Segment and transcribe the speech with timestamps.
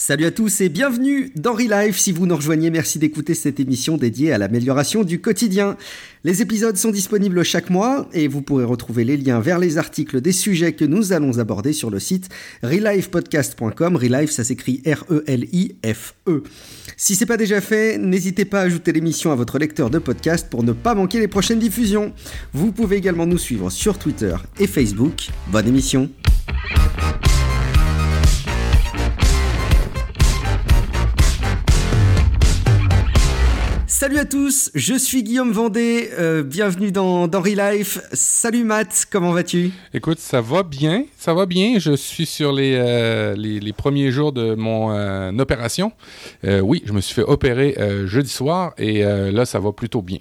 [0.00, 1.98] Salut à tous et bienvenue dans Relife.
[1.98, 5.76] Si vous nous rejoignez, merci d'écouter cette émission dédiée à l'amélioration du quotidien.
[6.22, 10.20] Les épisodes sont disponibles chaque mois et vous pourrez retrouver les liens vers les articles
[10.20, 12.28] des sujets que nous allons aborder sur le site
[12.62, 13.96] relifepodcast.com.
[13.96, 16.30] Relife, ça s'écrit R-E-L-I-F-E.
[16.30, 16.42] -E.
[16.96, 20.46] Si c'est pas déjà fait, n'hésitez pas à ajouter l'émission à votre lecteur de podcast
[20.48, 22.12] pour ne pas manquer les prochaines diffusions.
[22.52, 25.26] Vous pouvez également nous suivre sur Twitter et Facebook.
[25.50, 26.08] Bonne émission.
[34.08, 37.98] Salut à tous, je suis Guillaume Vendée, euh, bienvenue dans, dans Relife.
[38.14, 39.70] Salut Matt, comment vas-tu?
[39.92, 41.78] Écoute, ça va bien, ça va bien.
[41.78, 45.92] Je suis sur les, euh, les, premiers jours de mon euh, opération.
[46.42, 47.76] Oui, je me suis fait opérer
[48.06, 50.20] jeudi soir et là, ça va plutôt bien.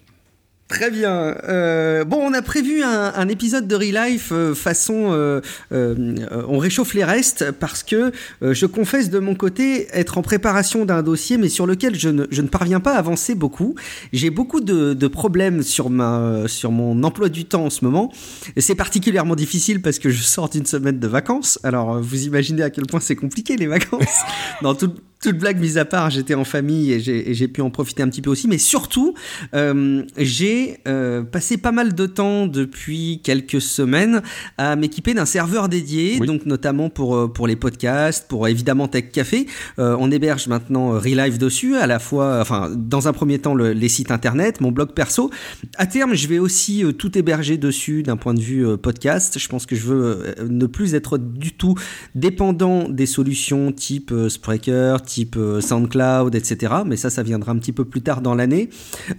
[0.68, 1.38] Très bien.
[1.48, 5.40] Euh, bon, on a prévu un, un épisode de Relife euh, façon euh,
[5.72, 6.18] euh,
[6.50, 10.84] on réchauffe les restes parce que euh, je confesse de mon côté être en préparation
[10.84, 13.76] d'un dossier, mais sur lequel je ne, je ne parviens pas à avancer beaucoup.
[14.12, 18.12] J'ai beaucoup de, de, problèmes sur ma sur mon emploi du temps en ce moment.
[18.58, 21.60] C'est particulièrement difficile parce que je sors d'une semaine de vacances.
[21.64, 24.20] Alors, vous imaginez à quel point c'est compliqué les vacances.
[24.62, 27.00] Dans tout, toute blague mise à part, j'étais en famille et
[27.34, 28.48] j'ai pu en profiter un petit peu aussi.
[28.48, 29.16] Mais surtout,
[29.56, 34.22] euh, j'ai euh, passé pas mal de temps depuis quelques semaines
[34.58, 36.28] à m'équiper d'un serveur dédié, oui.
[36.28, 39.48] donc notamment pour, euh, pour les podcasts, pour évidemment Tech Café.
[39.80, 43.74] Euh, on héberge maintenant Relive dessus, à la fois, enfin, dans un premier temps, le,
[43.74, 45.32] les sites internet, mon blog perso.
[45.78, 49.40] À terme, je vais aussi tout héberger dessus d'un point de vue podcast.
[49.40, 51.74] Je pense que je veux ne plus être du tout
[52.14, 56.74] dépendant des solutions type Spreaker, type euh, SoundCloud, etc.
[56.86, 58.70] Mais ça, ça viendra un petit peu plus tard dans l'année.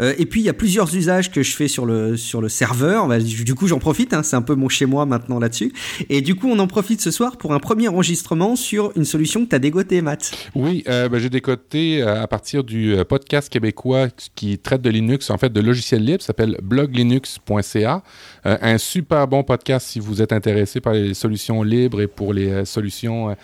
[0.01, 2.49] Euh, et puis, il y a plusieurs usages que je fais sur le, sur le
[2.49, 3.09] serveur.
[3.09, 4.15] Bah, du coup, j'en profite.
[4.15, 5.73] Hein, c'est un peu mon chez-moi maintenant là-dessus.
[6.09, 9.45] Et du coup, on en profite ce soir pour un premier enregistrement sur une solution
[9.45, 10.31] que tu as dégoté, Matt.
[10.55, 15.39] Oui, euh, ben, j'ai dégoté à partir du podcast québécois qui traite de Linux, en
[15.39, 18.03] fait, de logiciels libres, s'appelle bloglinux.ca.
[18.45, 22.65] un super bon podcast si vous êtes intéressé par les solutions libres et pour les
[22.65, 23.35] solutions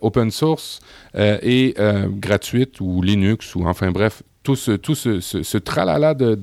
[0.00, 0.80] open source.
[1.14, 6.34] et euh, gratuite ou Linux ou enfin bref, tout ce, tout ce, tralala de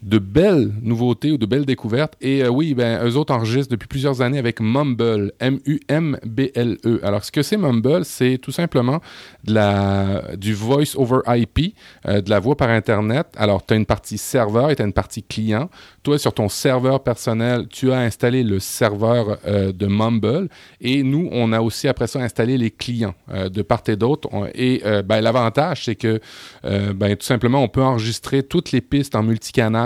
[0.00, 2.14] de belles nouveautés ou de belles découvertes.
[2.20, 7.00] Et euh, oui, ben, eux autres enregistrent depuis plusieurs années avec Mumble, M-U-M-B-L-E.
[7.02, 9.00] Alors, ce que c'est Mumble, c'est tout simplement
[9.44, 11.74] du voice over IP,
[12.06, 13.26] euh, de la voix par Internet.
[13.36, 15.68] Alors, tu as une partie serveur et tu as une partie client.
[16.02, 20.48] Toi, sur ton serveur personnel, tu as installé le serveur euh, de Mumble.
[20.80, 24.28] Et nous, on a aussi après ça installé les clients de part et d'autre.
[24.54, 26.20] Et ben, l'avantage, c'est que
[26.62, 29.81] ben, tout simplement, on peut enregistrer toutes les pistes en multicanal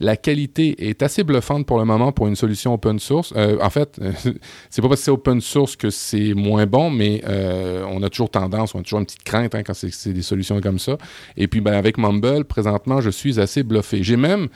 [0.00, 3.32] La qualité est assez bluffante pour le moment pour une solution open source.
[3.36, 4.00] Euh, en fait,
[4.70, 8.08] c'est pas parce que c'est open source que c'est moins bon, mais euh, on a
[8.08, 10.96] toujours tendance, on a toujours une petite crainte hein, quand c'est des solutions comme ça.
[11.36, 14.02] Et puis, ben, avec Mumble, présentement, je suis assez bluffé.
[14.02, 14.48] J'ai même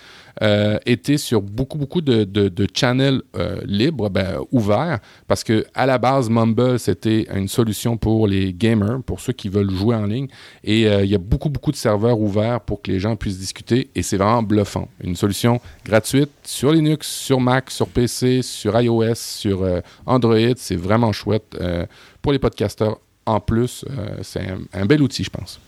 [0.42, 5.86] euh, été sur beaucoup, beaucoup de, de, channels euh, libres, ben, ouverts, parce que à
[5.86, 10.06] la base, Mumble, c'était une solution pour les gamers, pour ceux qui veulent jouer en
[10.06, 10.28] ligne.
[10.64, 13.38] Et euh, il y a beaucoup, beaucoup de serveurs ouverts pour que les gens puissent
[13.38, 13.90] discuter.
[13.94, 14.88] Et c'est vraiment bluffant.
[15.02, 19.66] Une solution gratuite sur Linux, sur Mac, sur PC, sur iOS, sur
[20.06, 20.54] Android.
[20.56, 21.56] C'est vraiment chouette.
[22.22, 23.84] Pour les podcasteurs, en plus,
[24.22, 25.60] c'est un bel outil, je pense.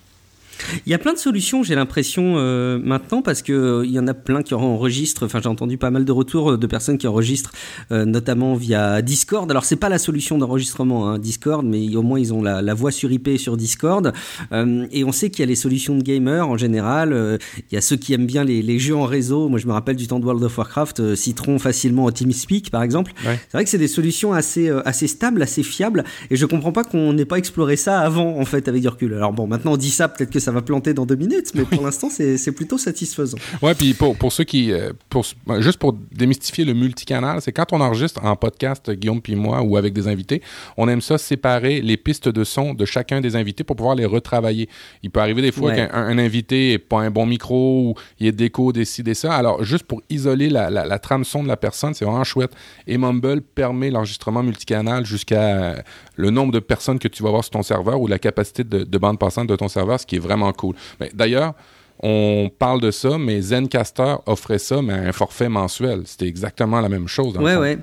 [0.87, 4.07] Il y a plein de solutions, j'ai l'impression, euh, maintenant, parce qu'il euh, y en
[4.07, 5.25] a plein qui enregistrent.
[5.25, 7.53] Enfin, j'ai entendu pas mal de retours de personnes qui enregistrent,
[7.93, 9.51] euh, notamment via Discord.
[9.51, 12.75] Alors, c'est pas la solution d'enregistrement, hein, Discord, mais au moins, ils ont la, la
[12.75, 14.13] voix sur IP sur Discord.
[14.53, 17.13] Euh, et on sait qu'il y a les solutions de gamers en général.
[17.13, 17.39] Euh,
[17.71, 19.49] il y a ceux qui aiment bien les, les, jeux en réseau.
[19.49, 22.71] Moi, je me rappelle du temps de World of Warcraft, euh, Citron facilement au TeamSpeak,
[22.71, 23.13] par exemple.
[23.25, 23.39] Ouais.
[23.49, 26.05] C'est vrai que c'est des solutions assez, assez stables, assez fiables.
[26.31, 29.15] Et je comprends pas qu'on n'ait pas exploré ça avant, en fait, avec du recul.
[29.15, 31.65] Alors, bon, maintenant, on dit ça, peut-être que ça va planter dans deux minutes, mais
[31.65, 33.37] pour l'instant, c'est plutôt satisfaisant.
[33.63, 34.73] Ouais, puis pour, pour ceux qui.
[35.09, 35.27] Pour,
[35.59, 39.77] juste pour démystifier le multicanal, c'est quand on enregistre en podcast, Guillaume puis moi, ou
[39.77, 40.43] avec des invités,
[40.77, 44.05] on aime ça séparer les pistes de son de chacun des invités pour pouvoir les
[44.05, 44.69] retravailler.
[45.03, 45.89] Il peut arriver des fois ouais.
[45.89, 49.03] qu'un un invité n'ait pas un bon micro ou il y ait d'écho, des ci,
[49.03, 49.35] des ça.
[49.35, 52.53] Alors, juste pour isoler la, la, la trame son de la personne, c'est vraiment chouette.
[52.87, 55.83] Et Mumble permet l'enregistrement multicanal jusqu'à
[56.17, 58.85] le nombre de personnes que tu vas avoir sur ton serveur ou la capacité de,
[58.85, 60.75] de bande passante de ton serveur, ce qui est vraiment cool.
[61.15, 61.55] D'ailleurs,
[62.03, 66.03] on parle de ça, mais Zencaster offrait ça, mais à un forfait mensuel.
[66.05, 67.37] C'était exactement la même chose.
[67.37, 67.79] ouais, ouais.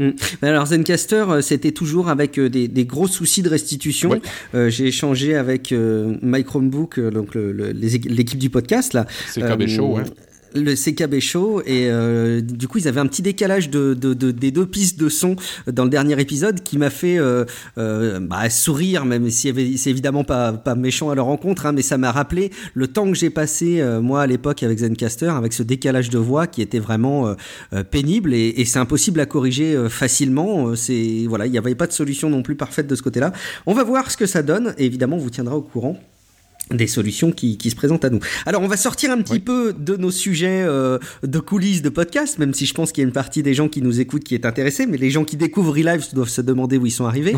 [0.00, 0.10] Mmh.
[0.42, 4.10] Alors Zencaster, c'était toujours avec des, des, gros soucis de restitution.
[4.10, 4.20] Ouais.
[4.54, 9.06] Euh, J'ai échangé avec euh, My Chromebook, donc l'équipe du podcast là.
[9.26, 10.04] C'est KB Show, ouais
[10.62, 14.30] le CKB Show et euh, du coup ils avaient un petit décalage de, de, de,
[14.30, 17.44] des deux pistes de son dans le dernier épisode qui m'a fait euh,
[17.78, 21.98] euh, bah, sourire même si c'est évidemment pas, méchant à leur rencontre hein, mais ça
[21.98, 26.10] m'a rappelé le temps que j'ai passé moi à l'époque avec Zencaster avec ce décalage
[26.10, 27.34] de voix qui était vraiment
[27.90, 30.74] pénible et, et c'est impossible à corriger facilement.
[30.76, 33.32] C'est voilà il n'y avait pas de solution non plus parfaite de ce côté là
[33.66, 35.98] on va voir ce que ça donne et évidemment on vous tiendra au courant
[36.72, 38.20] des solutions qui, qui, se présentent à nous.
[38.46, 39.38] Alors on va sortir un petit oui.
[39.40, 43.04] peu de nos sujets euh, de coulisses de podcast, même si je pense qu'il y
[43.04, 45.36] a une partie des gens qui nous écoutent qui est intéressée, mais les gens qui
[45.36, 47.36] découvrent Relive doivent se demander où ils sont arrivés.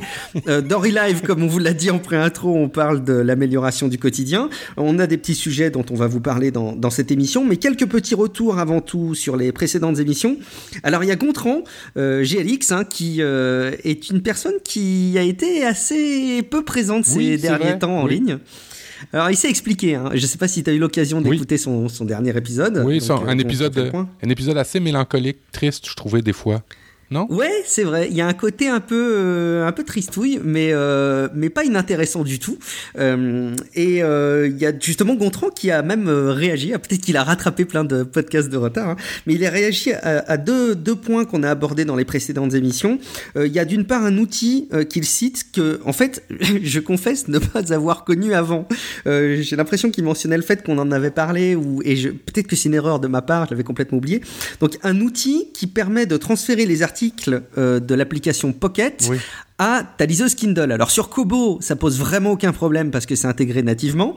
[0.48, 3.98] euh, dans Relive, comme on vous l'a dit en pré-intro, on parle de l'amélioration du
[3.98, 4.48] quotidien.
[4.76, 7.56] On a des petits sujets dont on va vous parler dans, dans cette émission, mais
[7.56, 10.36] quelques petits retours avant tout sur les précédentes émissions.
[10.82, 11.62] Alors il y a Gontran,
[11.96, 17.16] euh, GLX, hein, qui euh, est une personne qui a été assez peu présente ces
[17.18, 17.78] Oui, derniers vrai.
[17.78, 18.14] temps en Oui.
[18.14, 18.38] ligne.
[19.12, 19.94] Alors, il s'est expliqué.
[19.94, 20.10] Hein.
[20.14, 21.30] Je sais pas si tu as eu l'occasion Oui.
[21.30, 22.82] d'écouter son, son dernier épisode.
[22.84, 23.92] Oui, Donc, ça, euh, un, épisode,
[24.22, 26.62] un épisode assez mélancolique, triste, je trouvais des fois.
[27.12, 27.26] Non?
[27.28, 28.06] Ouais, c'est vrai.
[28.08, 31.64] Il y a un côté un peu, euh, un peu tristouille, mais euh, mais pas
[31.64, 32.56] inintéressant du tout.
[33.00, 36.72] Euh, et euh, il y a justement Gontran qui a même euh, réagi.
[36.72, 38.96] ah, Peut-être qu'il a rattrapé plein de podcasts de retard, hein,
[39.26, 42.54] mais il a réagi à, à deux deux points qu'on a abordés dans les précédentes
[42.54, 43.00] émissions.
[43.34, 46.22] Il y a d'une part un outil qu'il cite que, en fait,
[46.62, 48.68] je confesse ne pas avoir connu avant.
[49.06, 52.68] J'ai l'impression qu'il mentionnait le fait qu'on en avait parlé ou et peut-être que c'est
[52.68, 54.20] une erreur de ma part, je l'avais complètement oublié.
[54.60, 56.99] Donc un outil qui permet de transférer les articles
[57.58, 59.10] euh, de l'application Pocket.
[59.62, 60.72] À ta liseuse Kindle.
[60.72, 64.16] Alors sur Kobo, ça pose vraiment aucun problème parce que c'est intégré nativement.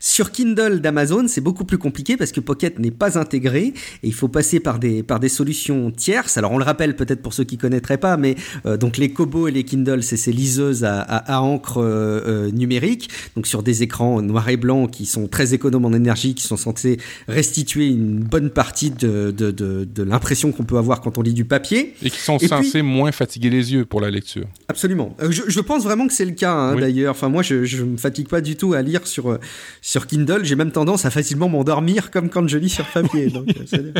[0.00, 4.14] Sur Kindle d'Amazon, c'est beaucoup plus compliqué parce que Pocket n'est pas intégré et il
[4.14, 6.38] faut passer par des par des solutions tierces.
[6.38, 9.46] Alors on le rappelle peut-être pour ceux qui connaîtraient pas, mais euh, donc les Kobo
[9.46, 13.62] et les Kindle, c'est ces liseuses à, à, à encre euh, euh, numérique, donc sur
[13.62, 16.96] des écrans noirs et blancs qui sont très économes en énergie, qui sont censés
[17.28, 21.34] restituer une bonne partie de de, de, de l'impression qu'on peut avoir quand on lit
[21.34, 21.94] du papier.
[22.02, 24.46] Et qui sont Et censés moins fatiguer les yeux pour la lecture.
[24.66, 24.77] Absolument.
[25.22, 26.80] Euh, je, je pense vraiment que c'est le cas hein, Oui.
[26.80, 27.10] d'ailleurs.
[27.12, 29.38] Enfin moi je, je me fatigue pas du tout à lire sur euh,
[29.82, 30.44] sur Kindle.
[30.44, 33.28] J'ai même tendance à facilement m'endormir comme quand je lis sur papier.
[33.28, 33.92] donc, euh.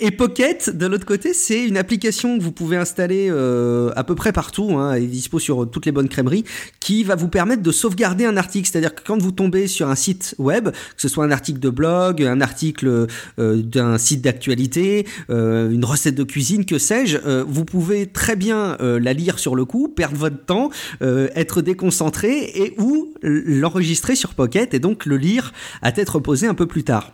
[0.00, 4.14] Et Pocket de l'autre côté c'est une application que vous pouvez installer euh, à peu
[4.14, 4.72] près partout.
[4.76, 6.44] Hein, elle est dispo sur toutes les bonnes crèmeries
[6.80, 8.68] qui va vous permettre de sauvegarder un article.
[8.70, 11.70] C'est-à-dire que quand vous tombez sur un site web, que ce soit un article de
[11.70, 13.06] blog, un article
[13.38, 18.76] euh, d'un site d'actualité, euh, une recette de cuisine, que sais-je, vous pouvez très bien
[18.80, 20.70] la lire sur le coup, perdre votre temps,
[21.02, 25.52] euh, être déconcentré et ou l'enregistrer sur Pocket et donc le lire
[25.82, 27.12] à tête reposée un peu plus tard.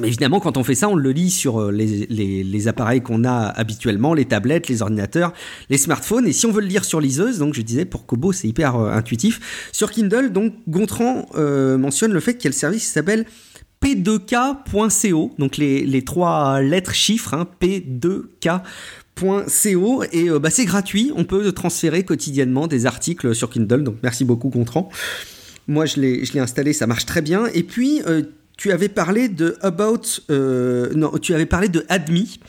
[0.00, 3.46] Mais évidemment, quand on fait ça, on le lit sur euh, les, appareils qu'on a
[3.48, 5.32] habituellement, les tablettes, les ordinateurs,
[5.70, 6.26] les smartphones.
[6.26, 8.76] Et si on veut le lire sur liseuse, donc je disais pour Kobo, c'est hyper
[8.76, 9.70] euh, intuitif.
[9.72, 13.24] Sur Kindle, donc Gontran mentionne le fait qu'il y a le service qui s'appelle
[13.82, 18.62] p2k.co, donc les, trois lettres chiffres, hein, p2k.
[19.20, 23.96] .co et euh, bah, c'est gratuit, on peut transférer quotidiennement des articles sur Kindle, donc
[24.02, 24.88] merci beaucoup Gontran.
[25.66, 27.46] Moi je l'ai installé, ça marche très bien.
[27.52, 28.22] Et puis euh,
[28.56, 30.00] tu avais parlé de About,
[30.30, 32.40] euh, non, tu avais parlé de Admi,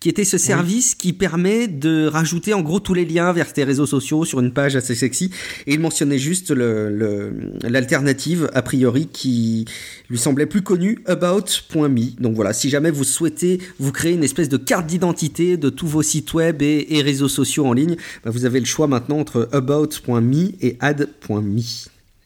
[0.00, 3.64] qui était ce service qui permet de rajouter en gros tous les liens vers tes
[3.64, 5.30] réseaux sociaux sur une page assez sexy.
[5.66, 7.32] Et il mentionnait juste le- le-
[7.68, 9.64] l'alternative, a priori, qui
[10.10, 12.20] lui semblait plus connue, about.me.
[12.20, 15.86] Donc voilà, si jamais vous souhaitez vous créer une espèce de carte d'identité de tous
[15.86, 19.18] vos sites web et, et réseaux sociaux en ligne, bah, vous avez le choix maintenant
[19.18, 21.60] entre about.me et ad.me.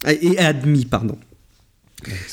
[0.09, 1.17] Et admi, pardon.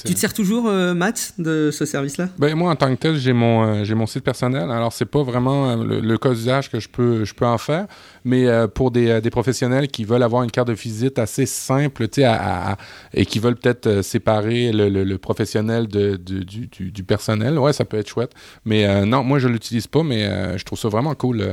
[0.05, 2.29] Tu te sers toujours, euh, Matt, de ce service-là?
[2.37, 4.69] Ben, moi, en tant que tel, j'ai mon, euh, j'ai mon site personnel.
[4.71, 7.87] Alors, c'est pas vraiment euh, le, cas d'usage que je peux, je peux en faire,
[8.23, 12.77] mais pour des, des professionnels qui veulent avoir une carte de visite assez simple, à-
[13.13, 18.31] et qui veulent peut-être séparer le, professionnel de, du, personnel, ouais, ça peut être chouette.
[18.65, 21.45] Mais non, moi, je l'utilise pas, mais je trouve ça vraiment cool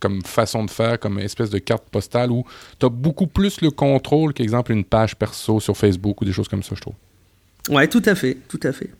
[0.00, 2.44] comme façon de faire, comme espèce de carte postale où
[2.78, 6.48] tu as beaucoup plus le contrôle qu'exemple une page perso sur Facebook ou des choses
[6.48, 6.94] comme ça, je trouve.
[7.68, 8.90] Ouais, tout à fait, tout à fait.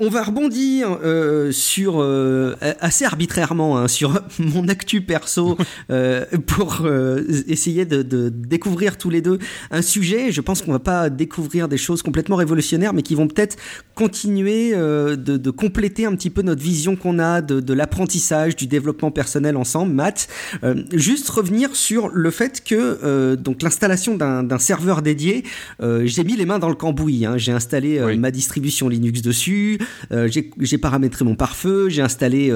[0.00, 5.58] On va rebondir euh, sur euh, assez arbitrairement hein, sur mon actu perso
[5.90, 9.40] euh, pour euh, essayer de, de découvrir tous les deux
[9.72, 10.30] un sujet.
[10.30, 13.56] Je pense qu'on va pas découvrir des choses complètement révolutionnaires, mais qui vont peut-être
[13.96, 18.54] continuer euh, de, de compléter un petit peu notre vision qu'on a de, de l'apprentissage,
[18.54, 19.92] du développement personnel ensemble.
[19.94, 20.28] Matt,
[20.62, 25.42] euh, juste revenir sur le fait que euh, donc l'installation d'un serveur dédié,
[25.82, 27.26] euh, j'ai mis les mains dans le cambouis.
[27.26, 27.36] hein.
[27.36, 28.16] J'ai installé Oui.
[28.16, 29.80] ma distribution Linux dessus.
[30.10, 32.52] J'ai paramétré mon pare-feu, j'ai installé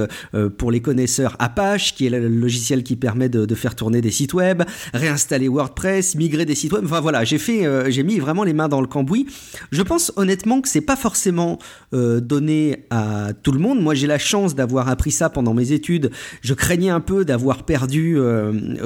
[0.59, 4.35] pour les connaisseurs Apache, qui est le logiciel qui permet de, faire tourner des sites
[4.35, 4.63] web,
[4.95, 6.85] réinstaller WordPress, migrer des sites web.
[6.85, 9.27] Enfin voilà, j'ai fait, j'ai mis vraiment les mains dans le cambouis.
[9.71, 11.59] Je pense honnêtement que c'est pas forcément
[11.93, 13.81] donné à tout le monde.
[13.81, 16.11] Moi, j'ai la chance d'avoir appris ça pendant mes études.
[16.43, 18.19] Je craignais un peu d'avoir perdu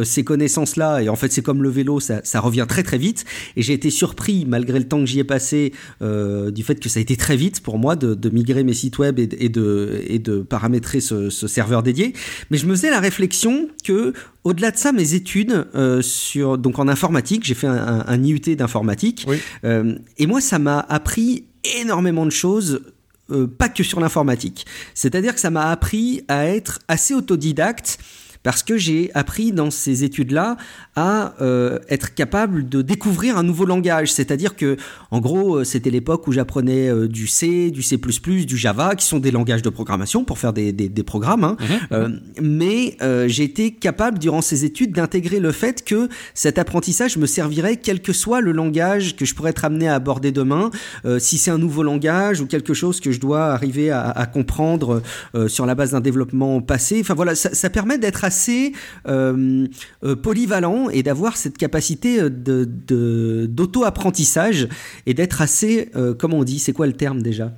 [0.02, 3.24] ces connaissances-là, et en fait, c'est comme le vélo, ça, revient très très vite.
[3.56, 5.72] Et j'ai été surpris, malgré le temps que j'y ai passé,
[6.02, 8.75] euh, du fait que ça a été très vite pour moi de, de migrer mes
[8.75, 12.12] sites web et, et, de, et de paramétrer ce, ce, serveur dédié.
[12.50, 14.12] Mais je me faisais la réflexion que,
[14.45, 18.55] au-delà de ça, mes études euh, sur donc en informatique, j'ai fait un, un, IUT
[18.57, 19.26] d'informatique,
[19.64, 21.47] euh, et moi, ça m'a appris
[21.81, 22.83] énormément de choses
[23.31, 24.66] euh, pas que sur l'informatique.
[24.95, 27.99] C'est-à-dire que ça m'a appris à être assez autodidacte
[28.46, 30.56] parce que j'ai appris dans ces études-là
[30.94, 34.12] à euh, être capable de découvrir un nouveau langage.
[34.12, 34.76] C'est-à-dire que,
[35.10, 39.04] en gros, euh, c'était l'époque où j'apprenais euh, du C, du C++, du Java, qui
[39.04, 41.42] sont des langages de programmation pour faire des, des, des programmes.
[41.42, 41.56] Hein.
[41.90, 42.20] Mhm.
[42.40, 47.78] Mais j'ai été capable, durant ces études, d'intégrer le fait que cet apprentissage me servirait
[47.78, 50.70] quel que soit le langage que je pourrais être amené à aborder demain.
[51.18, 55.02] si c'est un nouveau langage ou quelque chose que je dois arriver à, à comprendre
[55.48, 56.98] sur la base d'un développement passé.
[57.00, 58.75] Enfin voilà, ça, ça permet d'être assez assez
[59.09, 59.66] euh,
[60.05, 64.69] euh, polyvalent et d'avoir cette capacité euh, d'auto-apprentissage
[65.07, 67.52] et d'être assez, comment on dit, c'est quoi le terme déjà?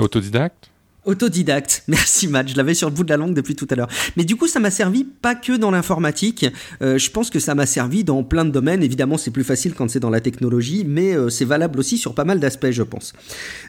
[0.00, 0.71] Autodidacte
[1.04, 3.88] Autodidacte, merci Matt, je l'avais sur le bout de la langue depuis tout à l'heure.
[4.16, 6.46] Mais du coup, ça m'a servi pas que dans l'informatique,
[6.80, 8.84] euh, je pense que ça m'a servi dans plein de domaines.
[8.84, 12.14] Évidemment, c'est plus facile quand c'est dans la technologie, mais euh, c'est valable aussi sur
[12.14, 13.14] pas mal d'aspects, je pense.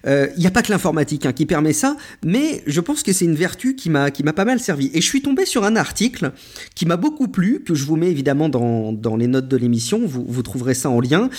[0.04, 3.12] Il euh, n'y a pas que l'informatique hein, qui permet ça, mais je pense que
[3.12, 4.92] c'est une vertu qui m'a pas mal servi.
[4.94, 6.34] Et je suis tombé sur un article
[6.76, 10.02] qui m'a beaucoup plu, que je vous mets évidemment dans, dans les notes de l'émission,
[10.06, 11.30] vous, vous trouverez ça en lien,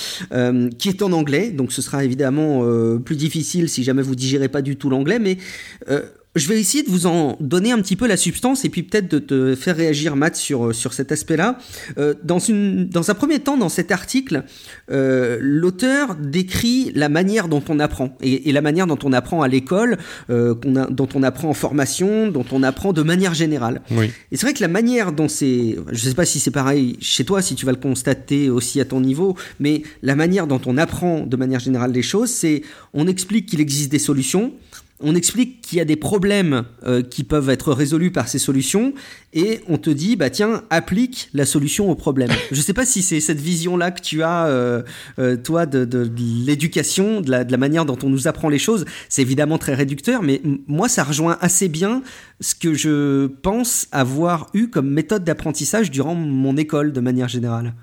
[0.79, 2.65] qui est en anglais, donc ce sera évidemment
[3.05, 5.39] plus difficile si jamais vous digérez pas du tout l'anglais, mais
[5.89, 6.03] euh,
[6.37, 9.09] je vais essayer de vous en donner un petit peu la substance et puis peut-être
[9.09, 11.59] de te faire réagir, Matt, sur, euh, sur cet aspect-là.
[11.99, 14.43] Euh, dans, une, dans un premier temps, dans cet article,
[14.91, 19.43] euh, l'auteur décrit la manière dont on apprend et, et la manière dont on apprend
[19.43, 19.99] à l'école,
[20.31, 23.83] euh, a, dont on apprend en formation, dont on apprend de manière générale.
[23.93, 24.11] Oui.
[24.33, 27.25] Et c'est vrai que la manière dont c'est, je sais pas si c'est pareil chez
[27.25, 30.79] toi, si tu vas le constater aussi à ton niveau, mais la manière dont on
[30.79, 32.63] apprend de manière générale les choses, c'est
[32.93, 34.53] on explique qu'il existe des solutions,
[35.01, 38.95] on explique qu'il y a des problèmes euh, qui peuvent être résolus par ces solutions
[39.33, 42.31] et on te dit bah tiens applique la solution au problème.
[42.53, 44.83] Je sais pas si c'est cette vision là que tu as euh,
[45.19, 46.11] euh, toi de,
[46.47, 48.85] l'éducation, de la manière dont on nous apprend les choses.
[49.09, 52.03] C'est évidemment très réducteur, mais moi ça rejoint assez bien
[52.41, 57.75] ce que je pense avoir eu comme méthode d'apprentissage durant mon école de manière générale.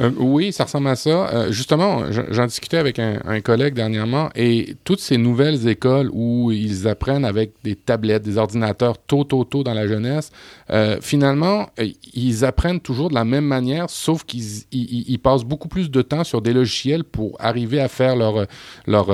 [0.00, 1.28] Euh, oui, ça ressemble à ça.
[1.28, 6.86] Euh, justement, j'en discutais avec un, collègue dernièrement et toutes ces nouvelles écoles où ils
[6.88, 10.30] apprennent avec des tablettes, des ordinateurs tôt, tôt, tôt dans la jeunesse,
[10.70, 11.68] euh, finalement,
[12.14, 16.02] ils apprennent toujours de la même manière, sauf qu'ils ils, ils passent beaucoup plus de
[16.02, 18.46] temps sur des logiciels pour arriver à faire leur,
[18.86, 19.06] leur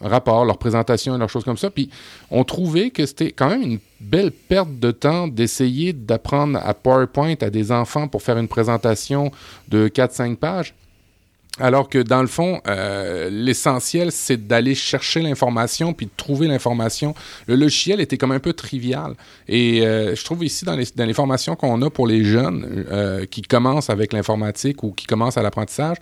[0.00, 1.70] rapport, leur présentation et leurs choses comme ça.
[1.70, 1.90] Puis
[2.30, 7.34] on trouvait que c'était quand même une belle perte de temps d'essayer d'apprendre à PowerPoint
[7.40, 9.30] à des enfants pour faire une présentation
[9.68, 10.74] de 4-5 pages.
[11.60, 17.14] Alors que dans le fond, euh, l'essentiel, c'est d'aller chercher l'information puis de trouver l'information.
[17.46, 19.14] Le logiciel était comme un peu trivial.
[19.48, 22.86] Et euh, je trouve ici, dans les, dans les formations qu'on a pour les jeunes
[22.90, 25.96] euh, qui commencent avec l'informatique ou qui commencent à l'apprentissage,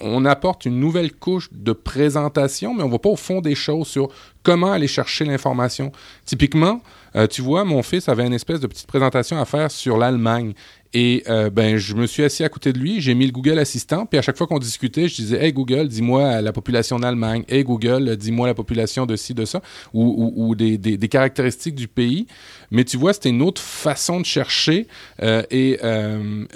[0.00, 3.88] on apporte une nouvelle couche de présentation, mais on va pas au fond des choses
[3.88, 4.08] sur
[4.42, 5.92] comment aller chercher l'information.
[6.24, 6.80] Typiquement,
[7.16, 10.54] euh, tu vois, mon fils avait une espèce de petite présentation à faire sur l'Allemagne.
[10.94, 13.58] Et euh, ben, je me suis assis à côté de lui, j'ai mis le Google
[13.58, 17.44] Assistant, puis à chaque fois qu'on discutait, je disais Hey Google, dis-moi la population d'Allemagne.
[17.48, 19.60] Hey Google, dis-moi la population de ci, de ça,
[19.92, 22.26] ou, des, caractéristiques du pays.
[22.70, 24.86] Mais tu vois, c'était une autre façon de chercher.
[25.22, 26.46] Euh, et euh,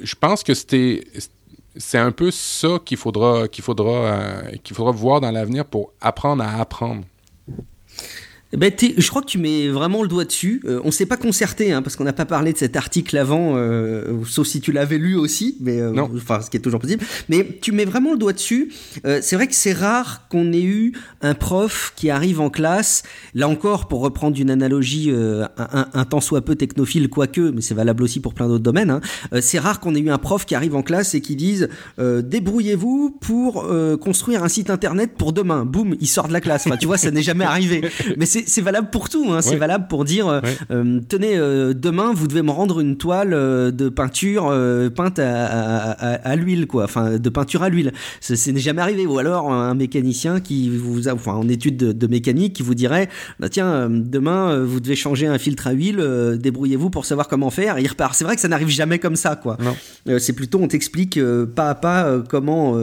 [0.00, 1.02] je pense que c'était
[1.76, 5.92] c'est un peu ça qu'il faudra qu'il faudra euh, qu'il faudra voir dans l'avenir pour
[6.00, 7.02] apprendre à apprendre.
[8.52, 10.62] Ben, je crois que tu mets vraiment le doigt dessus.
[10.66, 13.54] Euh, on s'est pas concerté, hein, parce qu'on n'a pas parlé de cet article avant,
[13.56, 16.08] euh, sauf si tu l'avais lu aussi, mais euh, non.
[16.14, 17.04] enfin, ce qui est toujours possible.
[17.28, 18.72] Mais tu mets vraiment le doigt dessus.
[19.04, 23.02] Euh, c'est vrai que c'est rare qu'on ait eu un prof qui arrive en classe.
[23.34, 27.40] Là encore, pour reprendre une analogie euh, un, un, un, tant soit peu technophile, quoique,
[27.40, 28.90] mais c'est valable aussi pour plein d'autres domaines.
[28.90, 29.00] Hein,
[29.32, 31.68] euh, c'est rare qu'on ait eu un prof qui arrive en classe et qui dise
[31.98, 33.66] débrouillez-vous pour
[34.00, 35.64] construire un site internet pour demain.
[35.64, 36.66] Boum, il sort de la classe.
[36.66, 37.82] Enfin, tu vois, ça n'est jamais arrivé.
[38.16, 39.26] Mais c'est valable pour tout.
[39.30, 39.42] Hein.
[39.42, 40.40] C'est valable pour dire, euh,
[40.70, 41.36] euh, tenez,
[41.74, 44.46] demain vous devez me rendre une toile de peinture
[44.94, 46.84] peinte à, l'huile, quoi.
[46.84, 47.92] Enfin, de peinture à l'huile.
[48.20, 49.06] Ce n'est jamais arrivé.
[49.06, 53.08] Ou alors un mécanicien qui vous, a, enfin, en étude de, mécanique, qui vous dirait,
[53.40, 56.38] bah tiens, demain vous devez changer un filtre à huile.
[56.40, 57.78] Débrouillez-vous pour savoir comment faire.
[57.78, 58.14] il repart.
[58.14, 59.56] C'est vrai que ça n'arrive jamais comme ça, quoi.
[60.18, 61.20] c'est plutôt on t'explique
[61.54, 62.76] pas à pas comment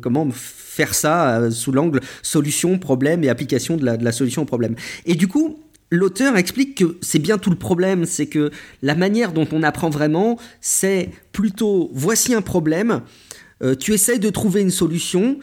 [0.00, 4.74] comment faire ça euh, sous l'angle solution, problème et application de la, solution au problème.
[5.04, 5.58] Et du coup,
[5.90, 8.50] l'auteur explique que c'est bien tout le problème, c'est que
[8.82, 13.02] la manière dont on apprend vraiment, c'est plutôt voici un problème,
[13.62, 15.38] euh, tu essaies de trouver une solution.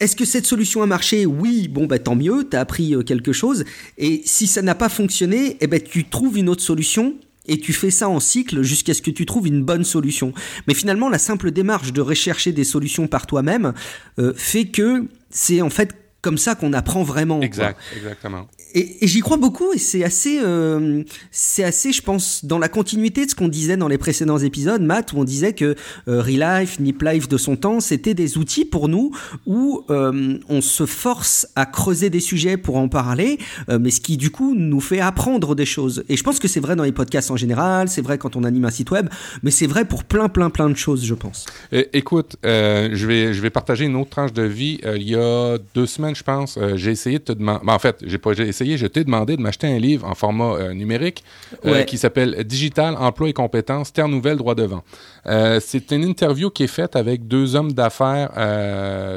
[0.00, 1.26] Est-ce que cette solution a marché?
[1.26, 3.64] Oui, bon bah tant mieux, tu as appris euh, quelque chose.
[3.96, 7.16] Et si ça n'a pas fonctionné, eh ben tu trouves une autre solution
[7.48, 10.32] et tu fais ça en cycle jusqu'à ce que tu trouves une bonne solution.
[10.66, 13.72] Mais finalement, la simple démarche de rechercher des solutions par toi-même
[14.18, 17.40] euh, fait que c'est en fait comme ça qu'on apprend vraiment.
[17.40, 22.58] Exact, exactement et, j'y crois beaucoup et c'est assez, euh, c'est assez, je pense, dans
[22.58, 25.74] la continuité de ce qu'on disait dans les précédents épisodes, Matt, où on disait que
[26.08, 29.12] euh, Relife, Nip Life de son temps, c'était des outils pour nous
[29.46, 34.00] où euh, on se force à creuser des sujets pour en parler, euh, mais ce
[34.00, 36.04] qui du coup nous fait apprendre des choses.
[36.08, 38.44] Et je pense que c'est vrai dans les podcasts en général, c'est vrai quand on
[38.44, 39.08] anime un site web,
[39.42, 41.46] mais c'est vrai pour plein, plein, plein de choses, je pense.
[41.72, 44.80] écoute, je vais, je vais partager une autre tranche de vie.
[44.84, 47.96] il y a deux semaines, je pense, j'ai essayé de te demander, ben, en fait,
[48.04, 51.24] j'ai pas essayé je t'ai demandé de m'acheter un livre en format euh, numérique
[51.64, 54.82] euh, qui s'appelle Digital, emploi et compétences, Terre nouvelle, droit devant.
[55.26, 58.30] Euh, c'est une interview qui est faite avec deux hommes d'affaires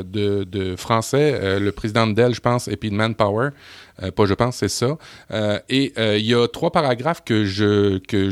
[0.06, 3.50] de, français, le président de Dell, je pense, et puis Manpower.
[4.16, 4.98] pas je pense, c'est ça.
[5.70, 8.32] et il y a trois paragraphes que je que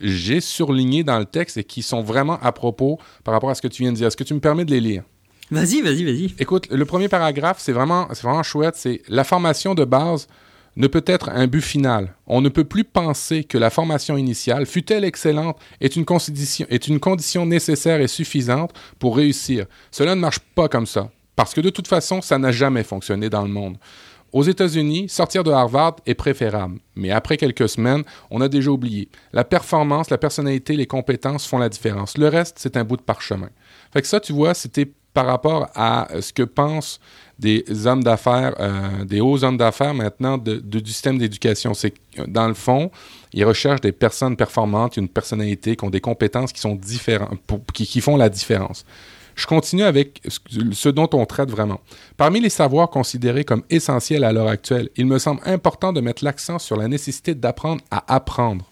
[0.00, 3.62] j'ai surlignés dans le texte et qui sont vraiment à propos par rapport à ce
[3.62, 4.06] que tu viens de dire.
[4.06, 5.02] Est-ce que tu me permets de les lire?
[5.50, 6.34] Vas-y, vas-y, vas-y.
[6.38, 8.74] Écoute, le premier paragraphe, c'est vraiment, vraiment chouette.
[8.76, 10.28] C'est la formation de base
[10.76, 12.14] ne peut être un but final.
[12.26, 16.88] On ne peut plus penser que la formation initiale, fût-elle excellente, est une, condition, est
[16.88, 19.66] une condition nécessaire et suffisante pour réussir.
[19.90, 23.28] Cela ne marche pas comme ça, parce que de toute façon, ça n'a jamais fonctionné
[23.30, 23.78] dans le monde.
[24.30, 29.08] Aux États-Unis, sortir de Harvard est préférable, mais après quelques semaines, on a déjà oublié.
[29.32, 32.18] La performance, la personnalité, les compétences font la différence.
[32.18, 33.48] Le reste, c'est un bout de parchemin.
[33.90, 37.00] Fait que ça, tu vois, c'était par rapport à ce que pensent
[37.38, 41.74] des hommes d'affaires, euh, des hauts hommes d'affaires maintenant de, du système d'éducation.
[41.74, 41.94] C'est
[42.26, 42.90] dans le fond,
[43.32, 47.38] ils recherchent des personnes performantes, une personnalité, qui ont des compétences qui sont différentes,
[47.72, 48.84] qui, qui font la différence.
[49.36, 50.20] Je continue avec
[50.72, 51.80] ce dont on traite vraiment.
[52.16, 56.24] Parmi les savoirs considérés comme essentiels à l'heure actuelle, il me semble important de mettre
[56.24, 58.67] l'accent sur la nécessité d'apprendre à apprendre.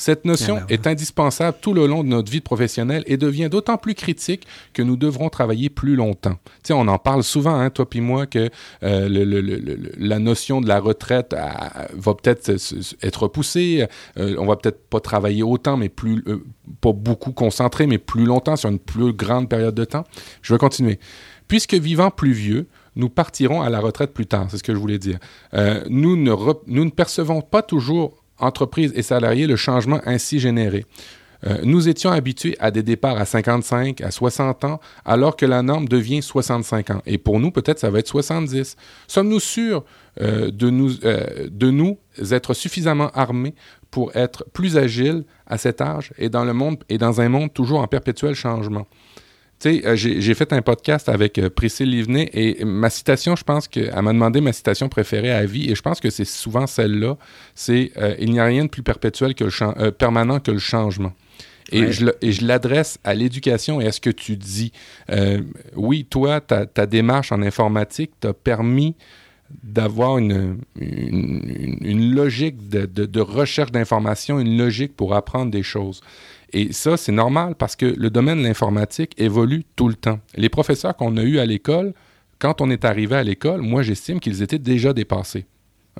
[0.00, 3.76] Cette notion ah est indispensable tout le long de notre vie professionnelle et devient d'autant
[3.76, 6.38] plus critique que nous devrons travailler plus longtemps.
[6.46, 8.48] Tu sais, on en parle souvent, hein, toi puis moi, que
[8.82, 11.40] euh, le, la notion de la retraite euh,
[11.92, 12.50] va peut-être
[13.02, 13.86] être repoussée.
[14.16, 16.24] Euh, on va peut-être pas travailler autant, mais plus,
[16.80, 20.04] pas beaucoup concentré, mais plus longtemps sur une plus grande période de temps.
[20.40, 20.98] Je vais continuer.
[21.46, 24.78] Puisque vivant plus vieux, nous partirons à la retraite plus tard, c'est ce que je
[24.78, 25.18] voulais dire.
[25.90, 26.34] nous, ne
[26.68, 30.84] nous ne percevons pas toujours entreprises et salariés le changement ainsi généré.
[31.46, 35.62] Euh, nous étions habitués à des départs à 55, à 60 ans, alors que la
[35.62, 37.02] norme devient 65 ans.
[37.06, 38.76] Et pour nous, peut-être, ça va être 70.
[39.06, 39.84] Sommes-nous sûrs
[40.20, 41.98] euh, de, nous, euh, de nous
[42.30, 43.54] être suffisamment armés
[43.90, 47.52] pour être plus agiles à cet âge et dans le monde et dans un monde
[47.52, 48.86] toujours en perpétuel changement?
[49.60, 53.44] Tu sais, euh, j'ai fait un podcast avec euh, Priscille Livnet et ma citation, je
[53.44, 56.66] pense qu'elle m'a demandé ma citation préférée à vie et je pense que c'est souvent
[56.66, 57.18] celle-là.
[57.54, 61.12] C'est euh, Il n'y a rien de plus perpétuel que le permanent que le changement.
[61.72, 64.72] Et, je, l'adresse à l'éducation et à ce que tu dis.
[65.76, 68.96] oui, toi, ta, démarche en informatique t'a permis
[69.62, 76.00] d'avoir une, une, logique de, de recherche d'information, une logique pour apprendre des choses.
[76.52, 80.20] Et ça, c'est normal parce que le domaine de l'informatique évolue tout le temps.
[80.36, 81.94] Les professeurs qu'on a eus à l'école,
[82.38, 85.46] quand on est arrivé à l'école, moi, j'estime qu'ils étaient déjà dépassés.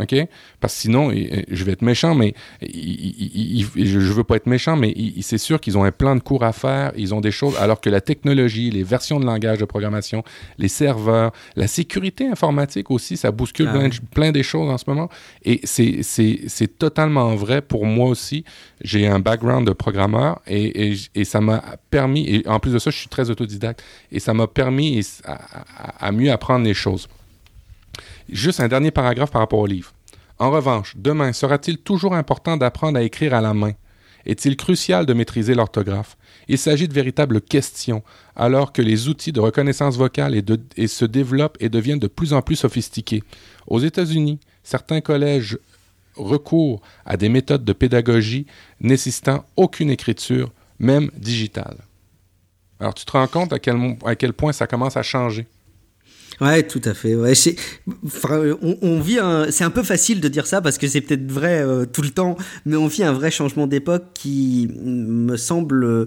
[0.00, 0.14] OK?
[0.60, 5.38] Parce que sinon, je vais être méchant, mais je veux pas être méchant, mais c'est
[5.38, 7.90] sûr qu'ils ont un plan de cours à faire, ils ont des choses, alors que
[7.90, 10.22] la technologie, les versions de langage de programmation,
[10.58, 15.08] les serveurs, la sécurité informatique aussi, ça bouscule ah plein, des choses en ce moment.
[15.44, 18.44] Et c'est totalement vrai pour moi aussi.
[18.82, 22.96] J'ai un background de programmeur et, ça m'a permis, et en plus de ça, je
[22.96, 25.06] suis très autodidacte, et ça m'a permis
[25.98, 27.08] à mieux apprendre les choses.
[28.32, 29.92] Juste un dernier paragraphe par rapport au livre.
[30.38, 33.72] En revanche, demain, sera-t-il toujours important d'apprendre à écrire à la main?
[34.24, 36.16] Est-il crucial de maîtriser l'orthographe?
[36.46, 38.02] Il s'agit de véritables questions,
[38.36, 40.40] alors que les outils de reconnaissance vocale
[40.86, 43.24] se développent et deviennent de plus en plus sophistiqués.
[43.66, 45.58] Aux États-Unis, certains collèges
[46.16, 48.46] recours à des méthodes de pédagogie
[48.80, 51.78] nécessitant aucune écriture, même digitale.
[52.78, 53.58] Alors, tu te rends compte à
[54.16, 55.46] quel point ça commence à changer?
[56.40, 57.14] Ouais, tout à fait.
[57.14, 57.34] Ouais,
[58.82, 59.18] on, vit
[59.50, 62.10] c'est un peu facile de dire ça parce que c'est peut-être vrai euh, tout le
[62.10, 66.06] temps, mais on vit un vrai changement d'époque qui me semble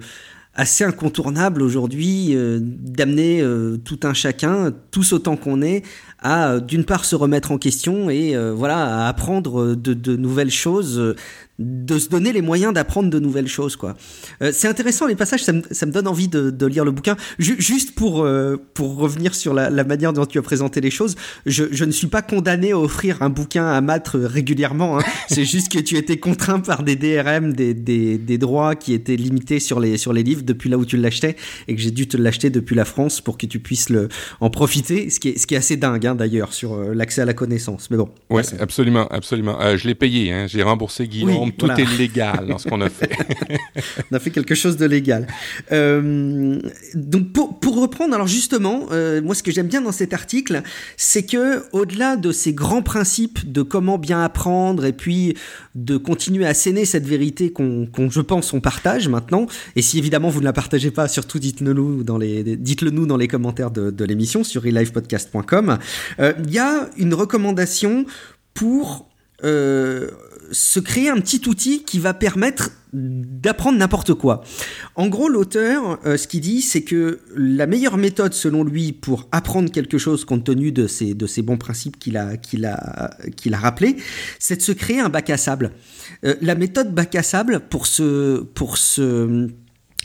[0.55, 5.83] assez incontournable aujourd'hui euh, d'amener euh, tout un chacun, tous autant qu'on est,
[6.19, 11.15] à d'une part se remettre en question et voilà à apprendre de nouvelles choses
[11.59, 13.95] de se donner les moyens d'apprendre de nouvelles choses quoi.
[14.41, 16.89] Euh, c'est intéressant les passages, ça me, ça me donne envie de, de, lire le
[16.89, 17.15] bouquin.
[17.37, 21.15] juste pour euh, pour revenir sur la, la, manière dont tu as présenté les choses,
[21.45, 24.97] je, je, ne suis pas condamné à offrir un bouquin à Matre régulièrement.
[24.97, 25.03] Hein.
[25.29, 29.15] C'est juste que tu étais contraint par des DRM, des, des, des, droits qui étaient
[29.15, 31.35] limités sur les sur les livres depuis là où tu l'achetais
[31.67, 34.49] et que j'ai dû te l'acheter depuis la France pour que tu puisses le en
[34.49, 35.11] profiter.
[35.11, 37.35] Ce qui est ce qui est assez dingue hein, d'ailleurs sur euh, l'accès à la
[37.35, 37.91] connaissance.
[37.91, 38.09] Mais bon.
[38.31, 39.59] Ouais, absolument, absolument.
[39.77, 40.31] je l'ai payé.
[40.31, 40.47] Hein.
[40.47, 43.11] J'ai remboursé Guillaume tout est légal dans ce qu'on a fait.
[44.11, 45.27] on a fait quelque chose de légal.
[45.71, 46.59] Euh,
[46.93, 50.61] donc pour, pour, reprendre, alors justement, euh, moi ce que j'aime bien dans cet article,
[50.97, 55.35] c'est que au-delà de ces grands principes de comment bien apprendre et puis
[55.75, 59.47] de continuer à asséner cette vérité qu'on, je pense, on partage maintenant.
[59.75, 63.05] Et si évidemment vous ne la partagez pas, surtout dites-le nous dans les, dites-le nous
[63.05, 65.77] dans les commentaires de, de l'émission sur relivepodcast.com.
[66.19, 68.05] Euh, il y a une recommandation
[68.53, 69.09] pour
[69.43, 70.11] euh,
[70.53, 74.43] se créer un petit outil qui va permettre d'apprendre n'importe quoi.
[74.95, 79.27] En gros, l'auteur, euh, ce qu'il dit, c'est que la meilleure méthode, selon lui, pour
[79.31, 83.17] apprendre quelque chose, compte tenu de ces, de ces bons principes qu'il a, qu'il a,
[83.35, 83.97] qu'il a rappelé,
[84.39, 85.71] c'est de se créer un bac à sable.
[86.23, 89.49] Euh, la méthode bac à sable, pour se, pour se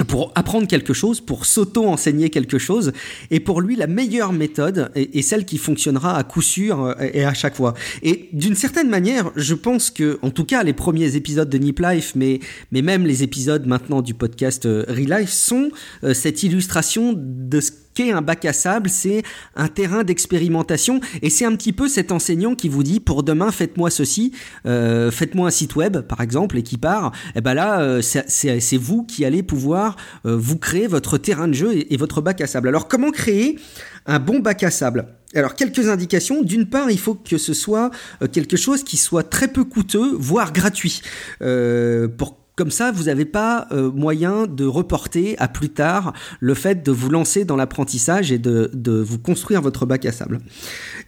[0.06, 2.92] pour apprendre quelque chose, pour s'auto-enseigner quelque chose.
[3.30, 7.24] Et pour lui, la meilleure méthode est, celle qui fonctionnera à coup sûr euh, et
[7.24, 7.74] à chaque fois.
[8.02, 11.80] Et d'une certaine manière, je pense que, en tout cas, les premiers épisodes de Nip
[11.80, 12.40] Life, mais,
[12.72, 15.70] mais même les épisodes maintenant du podcast euh, Relife sont
[16.04, 19.22] euh, cette illustration de ce un bac à sable, c'est
[19.56, 23.50] un terrain d'expérimentation et c'est un petit peu cet enseignant qui vous dit pour demain
[23.50, 24.32] faites-moi ceci,
[24.66, 27.12] euh, faites-moi un site web par exemple et qui part.
[27.28, 31.48] Et eh ben là euh, c'est vous qui allez pouvoir euh, vous créer votre terrain
[31.48, 32.68] de jeu et, votre bac à sable.
[32.68, 33.58] Alors comment créer
[34.06, 35.08] un bon bac à sable?
[35.34, 36.42] Alors quelques indications.
[36.42, 37.90] D'une part, il faut que ce soit
[38.32, 41.02] quelque chose qui soit très peu coûteux, voire gratuit,
[41.38, 46.83] pour comme ça, vous n'avez pas euh, moyen de reporter à plus tard le fait
[46.83, 50.40] de vous lancer dans l'apprentissage et de, vous construire votre bac à sable.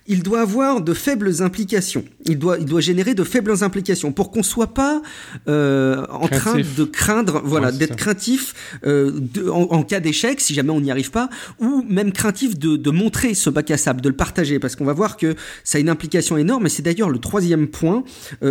[0.06, 2.04] Il doit avoir de faibles implications.
[2.24, 5.02] Il doit, il doit générer de faibles implications pour qu'on soit pas
[5.48, 8.54] euh, en train de craindre, voilà, d'être craintif
[8.86, 12.90] euh, en, cas d'échec si jamais on n'y arrive pas, ou même craintif de, de
[12.92, 15.34] montrer ce bac à sable, de le partager, parce qu'on va voir que
[15.64, 16.66] ça a une implication énorme.
[16.66, 18.04] Et c'est d'ailleurs le troisième point.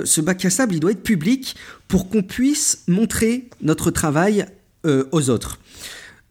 [0.03, 1.55] ce bac à sable, il doit être public
[1.89, 4.45] pour qu'on puisse montrer notre travail
[4.85, 5.59] euh, aux autres.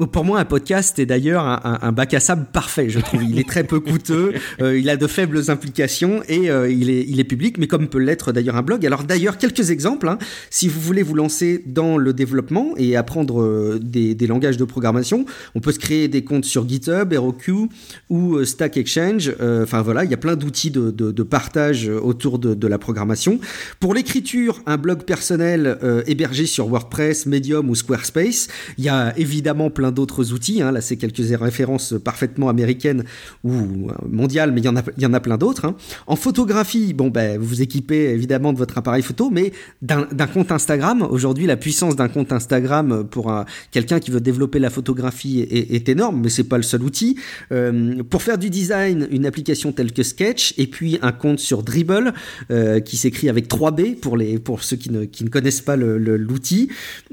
[0.06, 3.20] Pour moi, un podcast est d'ailleurs un, bac à sable parfait, je trouve.
[3.24, 4.32] Il est très peu coûteux,
[4.62, 7.88] euh, il a de faibles implications et euh, il, est, il est public, mais comme
[7.88, 8.86] peut l'être d'ailleurs un blog.
[8.86, 10.18] Alors d'ailleurs, quelques exemples, hein.
[10.50, 14.64] si vous voulez vous lancer dans le développement et apprendre euh, des, des, langages de
[14.64, 17.68] programmation, on peut se créer des comptes sur GitHub, Heroku
[18.08, 19.34] ou Stack Exchange.
[19.40, 22.78] Enfin voilà, il y a plein d'outils de, de, de, partage autour de, de, la
[22.78, 23.40] programmation.
[23.80, 28.46] Pour l'écriture, un blog personnel hébergé sur WordPress, Medium ou Squarespace.
[28.76, 30.62] Il y a évidemment plein d'autres outils.
[30.62, 30.72] Hein.
[30.72, 33.04] Là, c'est quelques références parfaitement américaines
[33.44, 35.64] ou euh, mondiales, mais il y en a, y en a plein d'autres.
[35.64, 35.76] Hein.
[36.06, 40.52] En photographie, bon, ben, vous vous équipez évidemment de votre appareil photo, mais d'un compte
[40.52, 41.02] Instagram.
[41.02, 43.32] Aujourd'hui, la puissance d'un compte Instagram pour
[43.70, 47.16] quelqu'un qui veut développer la photographie est, énorme, mais c'est pas le seul outil.
[47.52, 51.62] Euh, pour faire du design, une application telle que Sketch, et puis un compte sur
[51.62, 52.12] Dribble
[52.50, 55.76] euh, qui s'écrit avec 3B pour les pour ceux qui ne, qui ne connaissent pas
[55.76, 56.68] l'outil.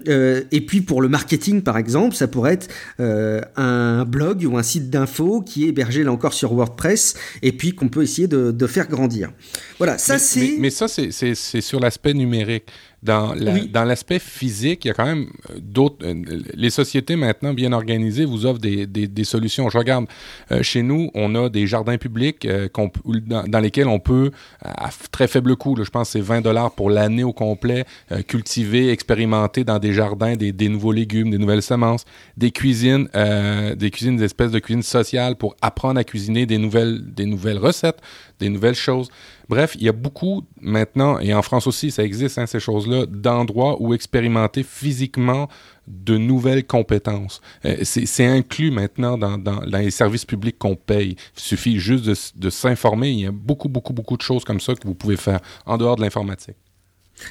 [0.08, 2.65] et puis pour le marketing, par exemple, ça pourrait être
[3.00, 7.52] euh, un blog ou un site d'info qui est hébergé là encore sur WordPress et
[7.52, 9.32] puis qu'on peut essayer de, faire grandir.
[9.78, 10.56] Voilà, ça c'est.
[10.60, 12.66] mais, ça, c'est sur l'aspect numérique.
[13.06, 15.98] Dans l'aspect physique, il y a quand même euh, d'autres.
[16.04, 19.70] Euh, les sociétés maintenant bien organisées vous offrent des, des, solutions.
[19.70, 20.06] Je regarde,
[20.52, 25.56] euh, chez nous, on a des jardins publics dans, lesquels on peut, à très faible
[25.56, 27.86] coût, je pense que c'est 20 dollars pour l'année au complet,
[28.28, 32.06] cultiver, expérimenter dans des jardins des, des, nouveaux légumes, des nouvelles semences,
[32.38, 37.02] des cuisines, des cuisines, des espèces de cuisine sociales pour apprendre à cuisiner des nouvelles,
[37.14, 38.02] des nouvelles recettes,
[38.40, 39.10] des nouvelles choses.
[39.48, 43.06] Bref, il y a beaucoup maintenant, et en France aussi, ça existe, hein, ces choses-là,
[43.06, 45.48] d'endroits où expérimenter physiquement
[45.88, 47.42] de nouvelles compétences.
[47.66, 51.16] Euh, c'est inclus maintenant dans, les services publics qu'on paye.
[51.38, 53.12] Il suffit juste de, s'informer.
[53.12, 55.78] Il y a beaucoup, beaucoup, beaucoup de choses comme ça que vous pouvez faire en
[55.78, 56.56] dehors de l'informatique.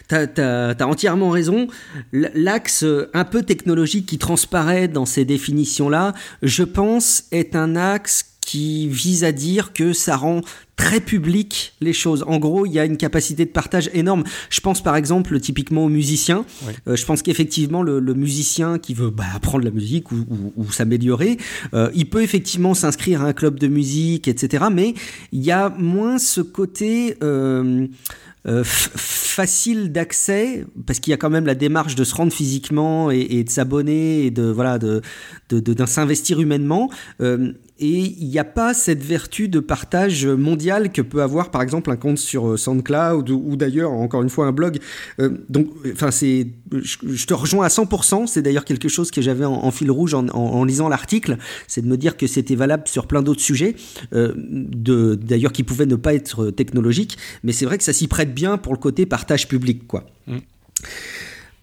[0.09, 1.67] T'as as, entièrement raison.
[2.13, 8.89] L'axe un peu technologique qui transparaît dans ces définitions-là, je pense, est un axe qui
[8.89, 10.43] vise à dire que ça rend
[10.77, 12.25] très public les choses.
[12.27, 14.25] En gros, il y a une capacité de partage énorme.
[14.51, 16.45] Je pense par exemple typiquement aux musiciens.
[16.89, 20.27] Euh, je pense qu'effectivement le, musicien qui veut bah, apprendre la musique ou,
[20.71, 21.39] s'améliorer,
[21.75, 24.65] euh, il peut effectivement s'inscrire à un club de musique, etc.
[24.73, 24.95] Mais
[25.33, 27.17] il y a moins ce côté...
[27.23, 27.87] Euh,
[28.47, 33.11] euh, facile d'accès parce qu'il y a quand même la démarche de se rendre physiquement
[33.11, 35.01] et, de s'abonner et de voilà de
[35.49, 36.91] de, s'investir humainement
[37.23, 41.63] euh, et il n'y a pas cette vertu de partage mondial que peut avoir par
[41.63, 44.79] exemple un compte sur euh, SoundCloud ou, d'ailleurs encore une fois un blog.
[45.49, 48.27] donc, enfin c'est, je, te rejoins à 100%.
[48.27, 51.87] C'est d'ailleurs quelque chose que j'avais en, fil rouge en, en lisant l'article, c'est de
[51.87, 53.77] me dire que c'était valable sur plein d'autres sujets,
[54.13, 58.35] de d'ailleurs qui pouvaient ne pas être technologiques, mais c'est vrai que ça s'y prête
[58.35, 60.05] bien pour le côté partage public, quoi.
[60.27, 60.39] Mm.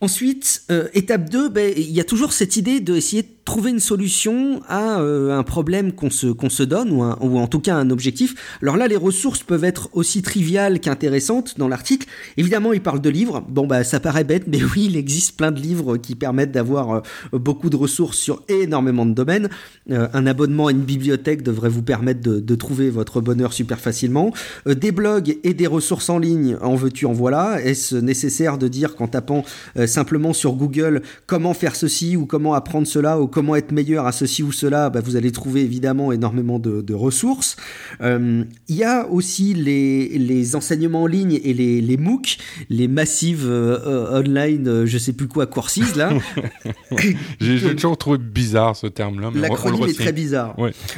[0.03, 3.79] Ensuite, euh, étape 2, ben, il y a toujours cette idée d'essayer de trouver une
[3.79, 7.89] solution à euh, un problème qu'on se, qu'on se donne, ou, en tout cas un
[7.89, 8.57] objectif.
[8.61, 12.07] Alors là, les ressources peuvent être aussi triviales qu'intéressantes dans l'article.
[12.37, 13.43] Évidemment, il parle de livres.
[13.49, 16.91] Bon, bah, ça paraît bête, mais oui, il existe plein de livres qui permettent d'avoir
[16.91, 17.01] euh,
[17.33, 19.49] beaucoup de ressources sur énormément de domaines.
[19.89, 24.31] un abonnement à une bibliothèque devrait vous permettre de, trouver votre bonheur super facilement.
[24.65, 27.61] des blogs et des ressources en ligne, en veux-tu, en voilà.
[27.63, 29.43] Est-ce nécessaire de dire qu'en tapant
[29.85, 34.43] simplement sur Google comment faire ceci ou comment apprendre cela comment être meilleur à ceci
[34.43, 37.55] ou cela, bah, vous allez trouver évidemment énormément de, ressources.
[38.01, 42.37] Euh, il y a aussi les, enseignements en ligne et les, les MOOC,
[42.69, 46.11] les massives euh, online, euh, je sais plus quoi, courses là.
[47.39, 49.31] J'ai toujours trouvé bizarre ce terme-là.
[49.33, 50.55] L'acronyme est très bizarre.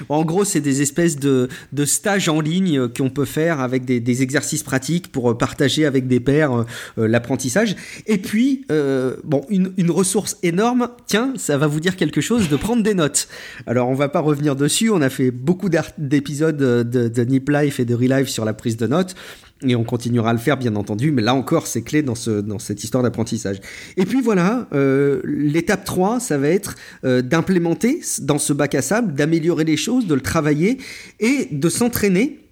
[0.09, 4.23] En gros, c'est des espèces de, de, stages en ligne qu'on peut faire avec des,
[4.23, 6.65] exercices pratiques pour partager avec des pairs
[6.97, 7.75] l'apprentissage.
[8.07, 12.83] Et puis, euh, bon, une, ressource énorme, tiens, ça va vous dire quelque de prendre
[12.83, 13.27] des notes.
[13.67, 17.79] Alors, on va pas revenir dessus, on a fait beaucoup d'épisodes de, de, Nip Life
[17.79, 19.13] et de Relive sur la prise de notes.
[19.65, 22.41] Et on continuera à le faire, bien entendu, mais là encore, c'est clé dans, ce,
[22.41, 23.57] dans cette histoire d'apprentissage.
[23.97, 28.81] Et puis voilà, euh, l'étape 3, ça va être euh, d'implémenter dans ce bac à
[28.81, 30.77] sable, d'améliorer les choses, de le travailler
[31.19, 32.43] et de s'entraîner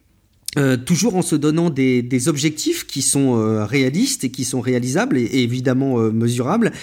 [0.58, 5.18] euh, toujours en se donnant des, objectifs qui sont euh, réalistes et qui sont réalisables
[5.18, 6.74] et, évidemment euh, mesurables,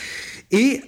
[0.50, 0.80] et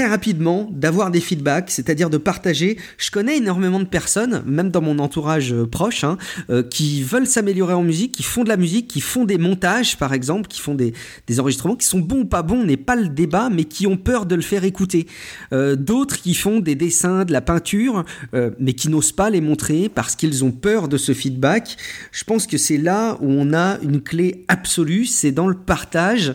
[0.00, 2.78] très rapidement d'avoir des feedbacks, c'est-à-dire de partager.
[2.96, 6.16] Je connais énormément de personnes, même dans mon entourage euh, proche, hein,
[6.48, 9.98] euh, qui veulent s'améliorer en musique, qui font de la musique, qui font des montages
[9.98, 10.94] par exemple, qui font des,
[11.38, 14.24] enregistrements qui sont bons ou pas bons, n'est pas le débat, mais qui ont peur
[14.24, 15.06] de le faire écouter.
[15.52, 18.06] Euh, D'autres qui font des dessins, de la peinture,
[18.58, 21.76] mais qui n'osent pas les montrer parce qu'ils ont peur de ce feedback.
[22.10, 26.34] Je pense que c'est là où on a une clé absolue, c'est dans le partage.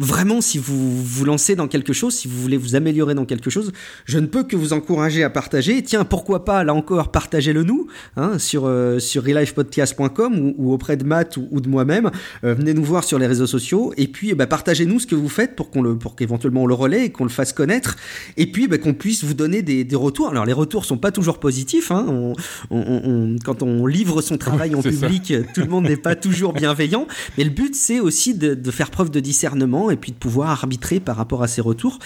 [0.00, 3.48] Vraiment, si vous vous lancez dans quelque chose, si vous voulez vous améliorer dans quelque
[3.48, 3.72] chose,
[4.06, 5.80] je ne peux que vous encourager à partager.
[5.84, 11.04] Tiens, pourquoi pas, là encore, partagez-le nous hein, sur, euh, sur relifepodcast.com ou, auprès de
[11.04, 12.10] Matt ou, de moi-même.
[12.42, 15.14] Euh, venez nous voir sur les réseaux sociaux et puis eh ben, partagez-nous ce que
[15.14, 17.94] vous faites pour qu'on le, pour qu'éventuellement on le relaie et qu'on le fasse connaître.
[18.36, 20.28] Et puis ben, qu'on puisse vous donner des, des, retours.
[20.28, 21.92] Alors les retours sont pas toujours positifs.
[21.92, 22.04] Hein.
[22.08, 22.34] On,
[22.72, 27.06] on, quand on livre son travail en public, tout le monde n'est pas toujours bienveillant.
[27.38, 30.50] Mais le but c'est aussi de, de faire preuve de discernement et puis de pouvoir
[30.50, 31.98] arbitrer par rapport à ces retours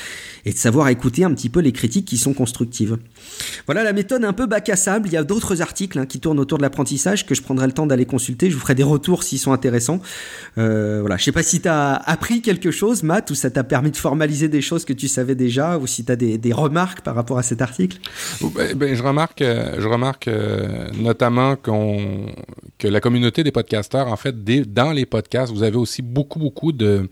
[0.44, 2.98] et de savoir écouter un petit peu les critiques qui sont constructives.
[3.66, 5.08] Voilà la méthode un peu bac à sable.
[5.08, 7.72] Il y a d'autres articles hein, qui tournent autour de l'apprentissage que je prendrai le
[7.72, 8.50] temps d'aller consulter.
[8.50, 10.00] Je vous ferai des retours s'ils sont intéressants.
[10.56, 13.64] Euh, voilà, je sais pas si tu as appris quelque chose, Matt, ou ça t'a
[13.64, 17.02] permis de formaliser des choses que tu savais déjà, ou si tu as des, remarques
[17.02, 17.98] par rapport à cet article?
[18.40, 24.16] Ben, ben, je remarque, euh, je remarque euh, notamment que la communauté des podcasteurs, en
[24.16, 24.34] fait,
[24.72, 27.08] dans les podcasts, vous avez aussi beaucoup, beaucoup de,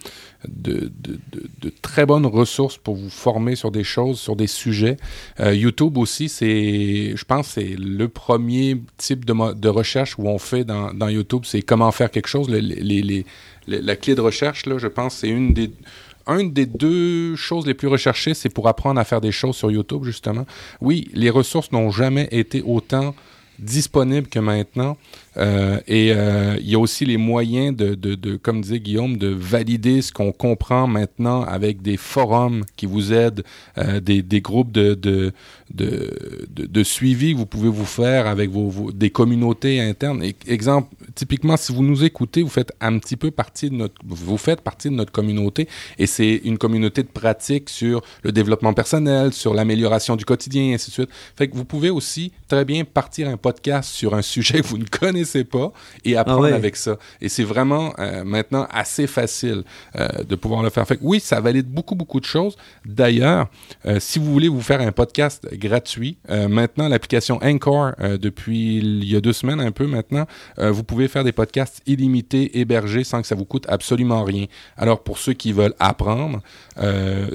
[1.83, 4.97] très bonnes ressources pour vous former sur des choses, sur des sujets.
[5.41, 10.39] Euh, YouTube aussi, c'est, je pense, c'est le premier type de, de recherche où on
[10.39, 12.49] fait dans, YouTube, c'est comment faire quelque chose.
[12.49, 13.27] Les, les,
[13.67, 15.71] la clé de recherche, là, je pense, c'est une des
[16.29, 19.71] une des deux choses les plus recherchées, c'est pour apprendre à faire des choses sur
[19.71, 20.45] YouTube, justement.
[20.81, 23.15] Oui, les ressources n'ont jamais été autant
[23.59, 24.97] disponibles que maintenant.
[25.39, 30.03] Euh, et euh, il y a aussi les moyens de, comme disait Guillaume, de valider
[30.03, 33.45] ce qu'on comprend maintenant avec des forums qui vous aident,
[33.79, 35.33] euh, des, des, groupes de, de,
[35.71, 40.23] de, suivi que vous pouvez vous faire avec vos, des communautés internes.
[40.47, 44.39] exemple, typiquement, si vous nous écoutez, vous faites un petit peu partie de notre, vous
[44.39, 45.69] faites partie de notre communauté
[45.99, 50.75] et c'est une communauté de pratique sur le développement personnel, sur l'amélioration du quotidien, et
[50.75, 51.11] ainsi de suite.
[51.37, 54.79] Fait que vous pouvez aussi très bien partir un podcast sur un sujet que vous
[54.79, 55.73] ne connaissez pas
[56.05, 56.97] et apprendre avec ça.
[57.21, 57.93] Et c'est vraiment
[58.25, 59.65] maintenant assez facile
[59.97, 60.87] de pouvoir le faire.
[60.87, 62.57] Fait oui, ça valide beaucoup, beaucoup de choses.
[62.85, 63.49] D'ailleurs,
[63.99, 69.21] si vous voulez vous faire un podcast gratuit, maintenant, l'application Anchor, depuis il y a
[69.21, 70.27] deux semaines un peu maintenant,
[70.59, 74.47] vous pouvez faire des podcasts illimités, hébergés, sans que ça vous coûte absolument rien.
[74.77, 76.41] Alors, pour ceux qui veulent apprendre,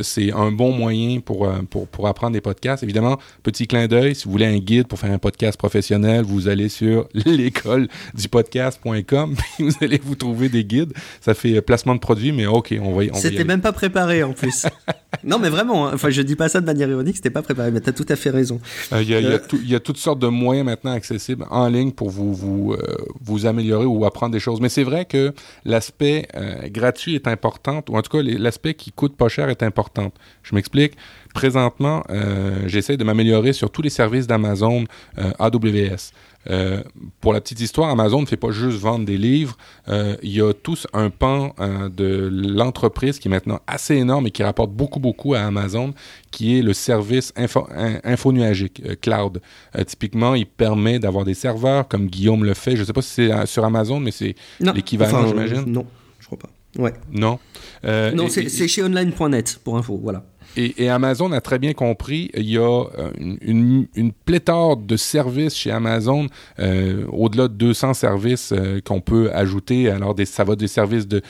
[0.01, 2.83] c'est un bon moyen pour, pour, pour apprendre des podcasts.
[2.83, 6.47] Évidemment, petit clin d'œil, si vous voulez un guide pour faire un podcast professionnel, vous
[6.47, 7.80] allez sur l'école
[8.13, 10.93] du podcast.com, puis vous allez vous trouver des guides.
[11.19, 14.23] Ça fait euh, placement de produits, mais OK, on va, y, C'était même pas préparé
[14.23, 14.65] en plus.
[15.23, 15.91] non, mais vraiment, hein.
[15.93, 18.05] enfin, je dis pas ça de manière ironique, c'était pas préparé, mais tu as tout
[18.09, 18.59] à fait raison.
[18.93, 22.09] Euh, il y, euh, y, a toutes sortes de moyens maintenant accessibles en ligne pour
[22.09, 22.75] vous, vous,
[23.21, 24.61] vous améliorer ou apprendre des choses.
[24.61, 25.33] Mais c'est vrai que
[25.65, 26.27] l'aspect
[26.65, 30.11] gratuit est important, ou en tout cas, l'aspect qui coûte pas cher est important.
[30.43, 30.93] Je m'explique.
[31.33, 34.85] Présentement, euh, j'essaie de m'améliorer sur tous les services d'Amazon
[35.17, 36.11] euh, AWS.
[36.49, 36.81] Euh,
[37.19, 39.57] pour la petite histoire, Amazon ne fait pas juste vendre des livres.
[39.87, 41.53] il y a tous un pan
[41.95, 45.93] de l'entreprise qui est maintenant assez énorme et qui rapporte beaucoup, beaucoup à Amazon,
[46.31, 47.67] qui est le service info,
[48.03, 49.41] infonuagique, cloud.
[49.85, 52.75] typiquement, il permet d'avoir des serveurs comme Guillaume le fait.
[52.75, 55.65] Je ne sais pas si c'est sur Amazon, mais c'est l'équivalent, j'imagine.
[55.67, 55.85] non,
[56.19, 56.49] je crois pas.
[56.77, 56.93] Ouais.
[57.11, 57.39] Non.
[57.83, 60.25] non, c'est chez online.net pour info, voilà.
[60.57, 63.11] Et, Amazon a très bien compris, il y a euh,
[63.41, 63.87] une,
[64.25, 66.27] pléthore de services chez Amazon,
[66.59, 69.89] euh, au-delà de 200 services euh, qu'on peut ajouter.
[69.89, 71.21] Alors, ça va des services de,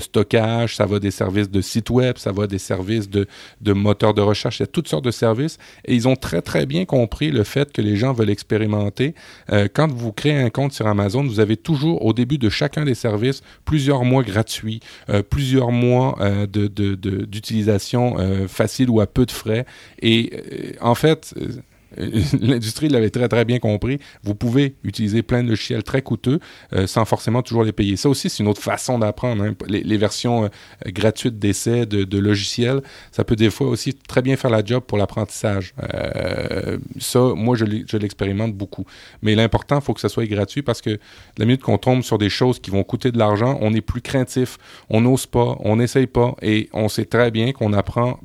[0.00, 3.26] stockage, ça va des services de site web, ça va des services de,
[3.60, 5.56] de moteurs de recherche, il y a toutes sortes de services.
[5.86, 9.14] Et ils ont très, très bien compris le fait que les gens veulent expérimenter.
[9.74, 12.94] quand vous créez un compte sur Amazon, vous avez toujours, au début de chacun des
[12.94, 14.80] services, plusieurs mois gratuits,
[15.30, 18.16] plusieurs mois d'utilisation
[18.50, 19.66] facile ou à peu de frais.
[20.00, 21.48] Et euh, en fait, euh,
[22.40, 23.98] L'industrie l'avait très très bien compris.
[24.22, 26.38] Vous pouvez utiliser plein de logiciels très coûteux
[26.72, 27.96] euh, sans forcément toujours les payer.
[27.96, 29.42] Ça aussi, c'est une autre façon d'apprendre.
[29.42, 29.54] Hein.
[29.66, 30.48] Les, versions
[30.86, 32.80] gratuites d'essais de, logiciels,
[33.12, 35.74] ça peut des fois aussi très bien faire la job pour l'apprentissage.
[36.98, 38.86] ça, moi, je l'expérimente beaucoup.
[39.22, 40.98] Mais l'important, il faut que ça soit gratuit parce que
[41.38, 44.00] la minute qu'on tombe sur des choses qui vont coûter de l'argent, on est plus
[44.00, 44.58] craintif,
[44.88, 48.20] on n'ose pas, on n'essaye pas et on sait très bien qu'on apprend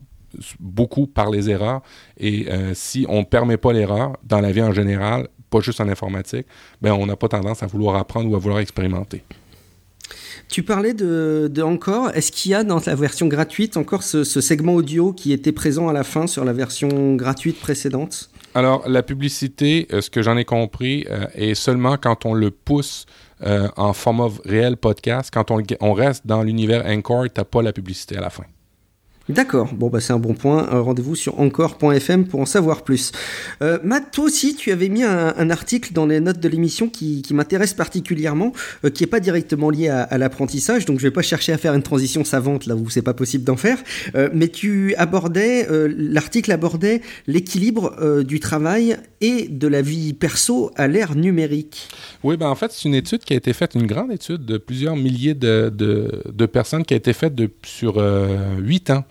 [0.60, 1.82] beaucoup par les erreurs.
[2.18, 5.82] Et euh, si on ne permet pas l'erreur dans la vie en général, pas juste
[5.82, 6.48] en informatique,
[6.82, 9.24] ben on n'a pas tendance à vouloir apprendre ou à vouloir expérimenter.
[10.50, 12.12] Tu parlais de, encore.
[12.12, 15.88] Est-ce qu'il y a dans la version gratuite encore ce, segment audio qui était présent
[15.90, 18.30] à la fin sur la version gratuite précédente?
[18.54, 22.52] Alors, la publicité, euh, ce que j'en ai compris, euh, est seulement quand on le
[22.52, 23.06] pousse
[23.76, 25.30] en format réel podcast.
[25.32, 28.46] Quand on, on reste dans l'univers Anchor, tu n'as pas la publicité à la fin.
[29.28, 30.70] D'accord, bon bah c'est un bon point.
[30.72, 33.12] Euh, rendez-vous sur encore.fm pour en savoir plus.
[33.64, 37.24] Euh, Matt, toi aussi, tu avais mis un, article dans les notes de l'émission qui,
[37.32, 41.54] m'intéresse particulièrement, euh, qui est pas directement lié à, l'apprentissage, donc je vais pas chercher
[41.54, 43.80] à faire une transition savante là où c'est pas possible d'en faire.
[44.34, 51.16] mais tu abordais, l'article abordait l'équilibre du travail et de la vie perso à l'ère
[51.16, 51.90] numérique.
[52.24, 54.58] Oui, ben en fait c'est une étude qui a été faite, une grande étude de
[54.58, 57.34] plusieurs milliers de, personnes qui a été faite
[57.64, 58.02] sur
[58.60, 59.04] huit ans.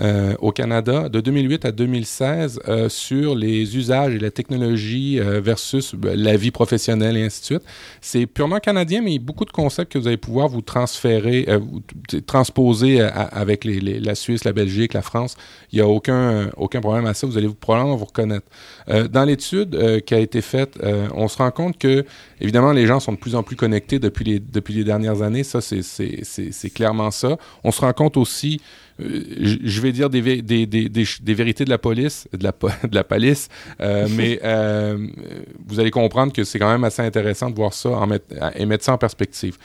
[0.00, 5.38] Euh, au Canada de 2008 à 2016 euh, sur les usages et la technologie euh,
[5.38, 7.62] versus ben, la vie professionnelle et ainsi de suite.
[8.00, 10.62] C'est purement canadien, mais il y a beaucoup de concepts que vous allez pouvoir vous
[10.62, 11.82] transférer, vous
[12.26, 15.36] transposer avec la Suisse, la Belgique, la France.
[15.72, 17.26] Il n'y a aucun, aucun problème à ça.
[17.26, 18.46] Vous allez probablement vous reconnaître.
[18.88, 20.78] dans l'étude qui a été faite,
[21.14, 22.04] on se rend compte que,
[22.40, 25.44] évidemment, les gens sont de plus en plus connectés depuis les, depuis les dernières années.
[25.44, 27.36] Ça, c'est clairement ça.
[27.62, 28.60] On se rend compte aussi
[28.98, 32.52] je vais dire des, des, des, des, vérités de la police, de la,
[32.88, 33.48] de la police,
[33.80, 35.06] euh, mais euh,
[35.66, 38.08] vous allez comprendre que c'est quand même assez intéressant de voir ça en
[38.54, 39.56] et mettre ça en perspective.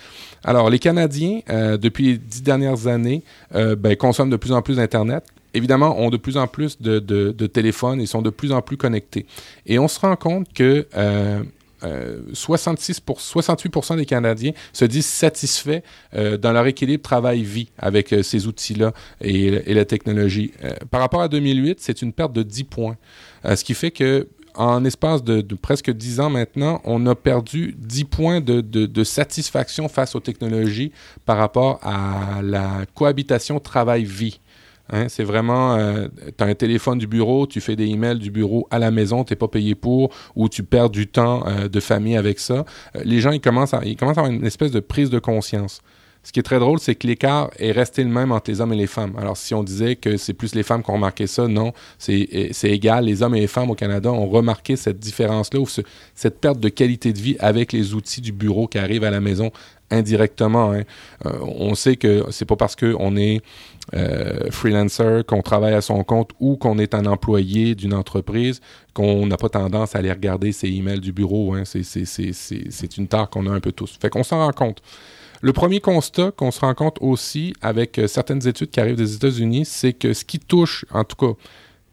[0.43, 1.41] Alors, les Canadiens,
[1.79, 6.17] depuis les dix dernières années, ben, consomment de plus en plus d'Internet évidemment, ont de
[6.17, 9.25] plus en plus de, de, de, téléphones et sont de plus en plus connectés.
[9.65, 12.21] Et on se rend compte que 66 euh,
[13.05, 15.81] pour, 68% des Canadiens se disent satisfaits
[16.15, 20.51] euh, dans leur équilibre travail-vie avec euh, ces outils-là et, la technologie.
[20.89, 22.97] par rapport à 2008, c'est une perte de 10 points.
[23.43, 28.05] ce qui fait que en espace de, presque 10 ans maintenant, on a perdu 10
[28.05, 30.91] points de, de, satisfaction face aux technologies
[31.25, 34.39] par rapport à la cohabitation travail-vie.
[34.89, 38.31] Hein, c'est vraiment, euh, tu as un téléphone du bureau, tu fais des emails du
[38.31, 41.67] bureau à la maison, tu n'es pas payé pour, ou tu perds du temps euh,
[41.67, 42.65] de famille avec ça.
[42.95, 45.19] Euh, les gens, ils commencent, à, ils commencent à avoir une espèce de prise de
[45.19, 45.81] conscience.
[46.23, 48.73] Ce qui est très drôle, c'est que l'écart est resté le même entre les hommes
[48.73, 49.13] et les femmes.
[49.17, 52.27] Alors, si on disait que c'est plus les femmes qui ont remarqué ça, non, c'est
[52.63, 53.05] égal.
[53.05, 55.67] Les hommes et les femmes au Canada ont remarqué cette différence-là, ou
[56.15, 59.21] cette perte de qualité de vie avec les outils du bureau qui arrivent à la
[59.21, 59.51] maison
[59.91, 60.73] indirectement.
[60.73, 60.83] Hein.
[61.25, 63.41] Euh, on sait que c'est pas parce qu'on est
[63.95, 68.59] euh, freelancer, qu'on travaille à son compte ou qu'on est un employé d'une entreprise
[68.93, 71.53] qu'on n'a pas tendance à aller regarder ses emails du bureau.
[71.53, 71.63] Hein.
[71.65, 73.97] C'est une tare qu'on a un peu tous.
[74.01, 74.81] Fait qu'on s'en rend compte.
[75.41, 79.13] Le premier constat qu'on se rend compte aussi avec euh, certaines études qui arrivent des
[79.15, 81.39] États-Unis, c'est que ce qui touche, en tout cas,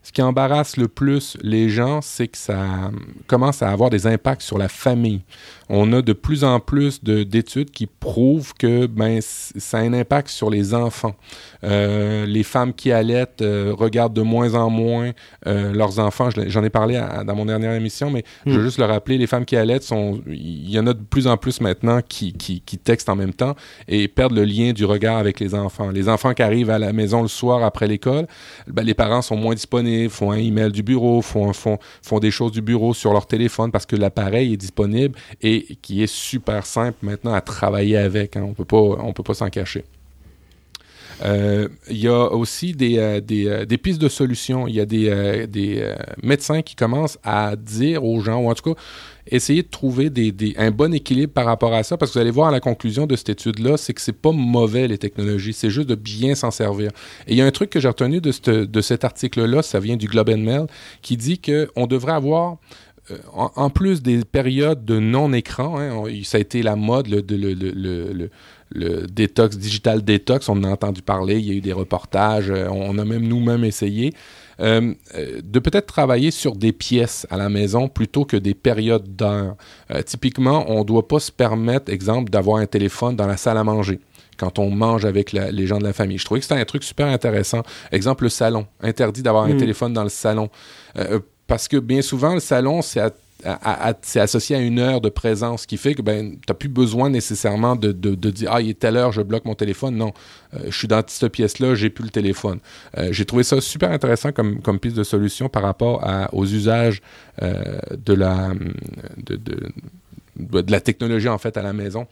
[0.02, 2.90] ce qui embarrasse le plus les gens, c'est que ça
[3.26, 5.22] commence à avoir des impacts sur la famille
[5.68, 10.28] on a de plus en plus d'études qui prouvent que ben, ça a un impact
[10.28, 11.14] sur les enfants.
[11.62, 15.12] Euh, les femmes qui allaitent euh, regardent de moins en moins
[15.46, 16.28] euh, leurs enfants.
[16.46, 18.64] J'en ai parlé dans mon dernière émission, mais je veux hmm.
[18.64, 21.36] juste le rappeler, les femmes qui allaitent, sont, il y en a de plus en
[21.36, 23.54] plus maintenant qui, qui, qui, textent en même temps
[23.88, 25.90] et perdent le lien du regard avec les enfants.
[25.90, 28.26] Les enfants qui arrivent à la maison le soir après l'école,
[28.66, 32.30] ben, les parents sont moins disponibles, font un email du bureau, font, font, font des
[32.30, 36.66] choses du bureau sur leur téléphone parce que l'appareil est disponible et qui est super
[36.66, 38.36] simple maintenant à travailler avec.
[38.36, 38.42] Hein.
[38.44, 39.84] On on peut pas s'en cacher.
[41.22, 44.66] Euh, il y a aussi des, euh, euh, des, pistes de solutions.
[44.66, 48.74] Il y a des, des médecins qui commencent à dire aux gens, ou en tout
[48.74, 48.80] cas,
[49.26, 50.10] essayer de trouver
[50.58, 53.06] un bon équilibre par rapport à ça, parce que vous allez voir à la conclusion
[53.06, 56.50] de cette étude-là, c'est que c'est pas mauvais les technologies, c'est juste de bien s'en
[56.50, 56.90] servir.
[57.26, 59.96] Et il y a un truc que j'ai retenu de, de cet article-là, ça vient
[59.96, 60.66] du Globe and Mail,
[61.00, 62.58] qui dit qu'on devrait avoir
[63.10, 68.30] euh, en, plus des périodes de non-écran, hein, ça a été la mode, le, le,
[68.70, 72.50] le, détox, digital détox, on en a entendu parler, il y a eu des reportages,
[72.50, 74.14] euh, on a même nous-mêmes essayé,
[74.60, 79.56] euh, de peut-être travailler sur des pièces à la maison plutôt que des périodes d'heures.
[80.06, 83.64] typiquement, on ne doit pas se permettre, exemple, d'avoir un téléphone dans la salle à
[83.64, 84.00] manger
[84.38, 86.18] quand on mange avec les gens de la famille.
[86.18, 87.62] Je trouvais que c'était un truc super intéressant.
[87.92, 88.66] Exemple, le salon.
[88.80, 89.58] Interdit d'avoir un hmm.
[89.58, 90.50] téléphone dans le salon
[91.46, 95.76] parce que bien souvent, le salon, c'est associé à une heure de présence, ce qui
[95.76, 99.12] fait que ben, tu n'as plus besoin nécessairement de, dire Ah, il est telle heure,
[99.12, 99.96] je bloque mon téléphone.
[99.96, 100.12] Non,
[100.54, 102.60] euh, je suis dans cette pièce-là, j'ai plus le téléphone.
[102.96, 107.02] Euh, j'ai trouvé ça super intéressant comme, comme piste de solution par rapport aux usages
[107.42, 108.52] euh, de, la,
[109.16, 112.06] de, de, la technologie en fait à la maison.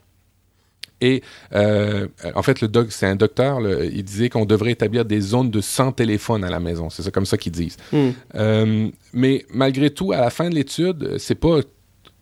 [1.03, 1.21] Et
[1.53, 5.51] euh, en fait, le doc, c'est un docteur, il disait qu'on devrait établir des zones
[5.51, 6.89] de sans téléphone à la maison.
[6.89, 7.75] C'est ça comme ça qu'ils disent.
[7.91, 8.11] Hmm.
[8.35, 11.59] Euh, mais malgré tout, à la fin de l'étude, c'est pas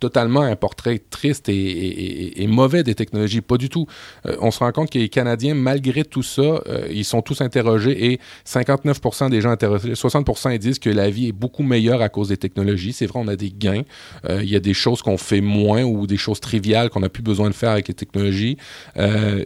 [0.01, 3.39] totalement un portrait triste et, mauvais des technologies.
[3.39, 3.85] Pas du tout.
[4.25, 7.39] Euh, on se rend compte que les Canadiens, malgré tout ça, euh, ils sont tous
[7.39, 12.01] interrogés et 59% des gens interrogés, 60 ils disent que la vie est beaucoup meilleure
[12.01, 12.93] à cause des technologies.
[12.93, 13.83] C'est vrai, on a des gains.
[14.27, 17.09] Euh, il y a des choses qu'on fait moins ou des choses triviales qu'on n'a
[17.09, 18.57] plus besoin de faire avec les technologies.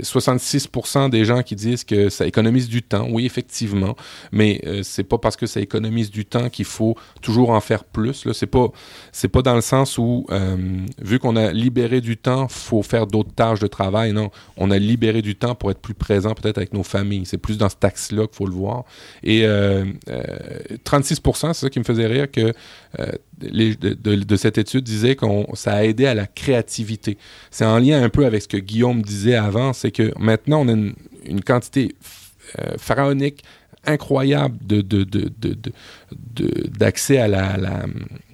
[0.02, 0.70] 66
[1.12, 3.08] des gens qui disent que ça économise du temps.
[3.12, 3.96] Oui, effectivement.
[4.32, 8.26] Mais c'est pas parce que ça économise du temps qu'il faut toujours en faire plus.
[8.26, 8.70] Là, c'est pas,
[9.12, 10.58] c'est pas dans le sens où euh,
[11.02, 14.14] vu qu'on a libéré du temps, faut faire d'autres tâches de travail.
[14.14, 17.26] Non, on a libéré du temps pour être plus présent peut-être avec nos familles.
[17.26, 18.84] C'est plus dans ce axe-là qu'il faut le voir.
[19.24, 22.54] Et 36% euh, euh, c'est ça qui me faisait rire que
[23.42, 27.18] de, cette étude disait que ça a aidé à la créativité.
[27.52, 30.70] C'est en lien un peu avec ce que Guillaume disait avant, c'est que maintenant on
[30.70, 31.96] a une, quantité
[32.78, 33.44] pharaonique
[33.88, 34.58] incroyable
[36.78, 37.58] d'accès à la,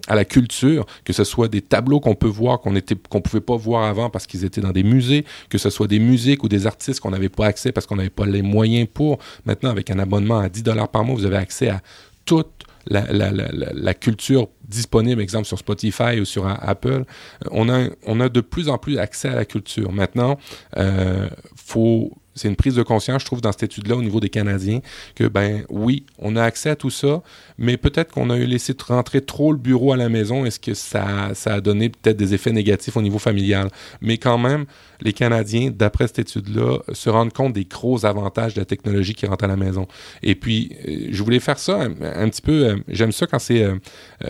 [0.08, 3.41] à la culture, que ce soit des tableaux qu'on peut voir qu'on était qu'on pouvait
[3.41, 6.49] pas voir avant parce qu'ils étaient dans des musées, que ce soit des musiques ou
[6.49, 9.20] des artistes qu'on n'avait pas accès parce qu'on n'avait pas les moyens pour.
[9.45, 11.82] Maintenant, avec un abonnement à 10 dollars par mois, vous avez accès à
[12.26, 12.49] toute
[12.88, 17.04] la, la, la, la, culture disponible, exemple sur Spotify ou sur Apple,
[17.52, 19.91] on a, on a de plus en plus accès à la culture.
[19.91, 20.38] Maintenant,
[20.78, 24.29] euh, faut c'est une prise de conscience, je trouve, dans cette étude-là au niveau des
[24.29, 24.79] Canadiens,
[25.15, 27.21] que, ben oui, on a accès à tout ça,
[27.57, 30.45] mais peut-être qu'on a laissé rentrer trop le bureau à la maison.
[30.45, 33.69] Est-ce que ça, ça a donné peut-être des effets négatifs au niveau familial?
[34.01, 34.65] Mais quand même,
[35.02, 39.26] les Canadiens, d'après cette étude-là, se rendent compte des gros avantages de la technologie qui
[39.26, 39.88] rentre à la maison.
[40.22, 43.64] Et puis, euh, je voulais faire ça un, petit peu, euh, j'aime ça quand c'est
[43.64, 43.78] euh,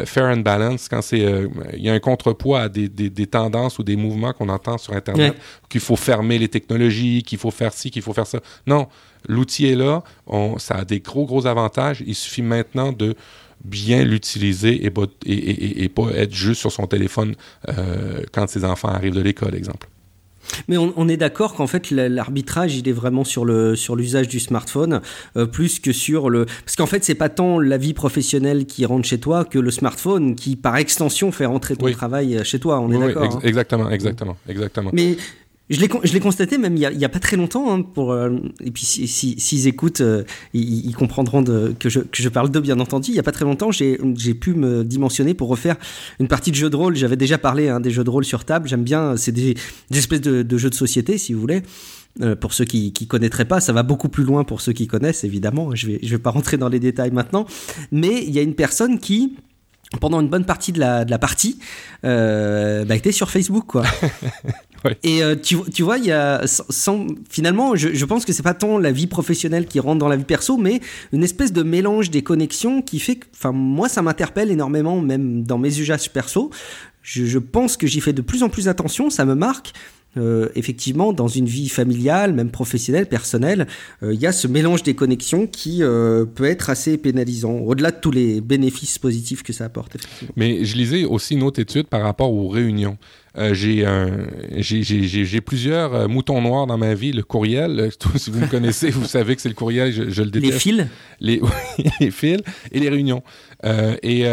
[0.06, 1.20] fair and balance, quand c'est,
[1.74, 4.94] il y a un contrepoids à des, des, tendances ou des mouvements qu'on entend sur
[4.94, 5.36] Internet,
[5.70, 8.40] qu'il faut fermer les technologies, qu'il faut faire ci, qu'il faut faire ça.
[8.66, 8.88] Non,
[9.28, 12.04] l'outil est là, on, ça a des gros, gros avantages.
[12.06, 13.16] Il suffit maintenant de
[13.64, 14.92] bien l'utiliser et,
[15.26, 17.36] et, et, pas être juste sur son téléphone
[18.32, 19.91] quand ses enfants arrivent de l'école, exemple.
[20.68, 24.40] Mais on, est d'accord qu'en fait l'arbitrage il est vraiment sur le sur l'usage du
[24.40, 25.02] smartphone
[25.36, 28.86] euh, plus que sur le parce qu'en fait c'est pas tant la vie professionnelle qui
[28.86, 32.80] rentre chez toi que le smartphone qui par extension fait rentrer ton travail chez toi.
[32.80, 33.24] On est d'accord.
[33.24, 33.40] Hein.
[33.44, 34.90] exactement, exactement, exactement.
[34.94, 35.18] Mais
[35.72, 37.74] Je l'ai constaté même il y, a, pas très longtemps.
[37.74, 42.60] Hein, euh, et puis s'ils si, si, écoutent, euh, ils, comprendront que, je, parle d'eux,
[42.60, 43.12] bien entendu.
[43.12, 43.98] Il y a pas très longtemps, j'ai
[44.34, 45.78] pu me dimensionner pour refaire
[46.20, 46.98] une partie de jeu de rôle.
[46.98, 48.68] J'avais déjà parlé hein, des jeux de rôle sur table.
[48.68, 49.56] J'aime bien, c'est des,
[49.96, 51.62] espèces de, jeux de société, si vous voulez.
[52.22, 54.88] Euh, pour ceux qui, qui connaîtraient pas, ça va beaucoup plus loin pour ceux qui
[54.88, 55.74] connaissent, évidemment.
[55.74, 57.46] Je je vais pas rentrer dans les détails maintenant.
[57.94, 59.38] Mais il y a une personne qui
[60.00, 61.60] pendant une bonne partie de la, de la partie,
[62.06, 63.84] euh, bah, était sur Facebook, quoi.
[65.04, 68.44] Et euh, tu, tu, vois, il y a sans, finalement, je, je pense que c'est
[68.44, 70.80] pas tant la vie professionnelle qui rentre dans la vie perso, mais
[71.12, 75.44] une espèce de mélange des connexions qui fait que, enfin, moi, ça m'interpelle énormément, même
[75.44, 76.50] dans mes usages perso.
[77.04, 79.74] Je, je pense que j'y fais de plus en plus attention, ça me marque.
[80.18, 83.66] Euh, effectivement, dans une vie familiale, même professionnelle, personnelle,
[84.04, 87.92] euh, il y a ce mélange des connexions qui euh, peut être assez pénalisant, au-delà
[87.92, 89.96] de tous les bénéfices positifs que ça apporte.
[90.36, 92.98] Mais je lisais aussi une autre étude par rapport aux réunions.
[93.38, 97.14] Euh, j'ai plusieurs euh, moutons noirs dans ma vie.
[97.14, 100.22] Le courriel, euh, si vous me connaissez, vous savez que c'est le courriel, je, je,
[100.22, 100.54] le déteste.
[100.54, 100.88] Les fils?
[101.22, 101.42] Les,
[102.00, 103.24] les fils et les réunions.
[103.64, 104.26] Euh, et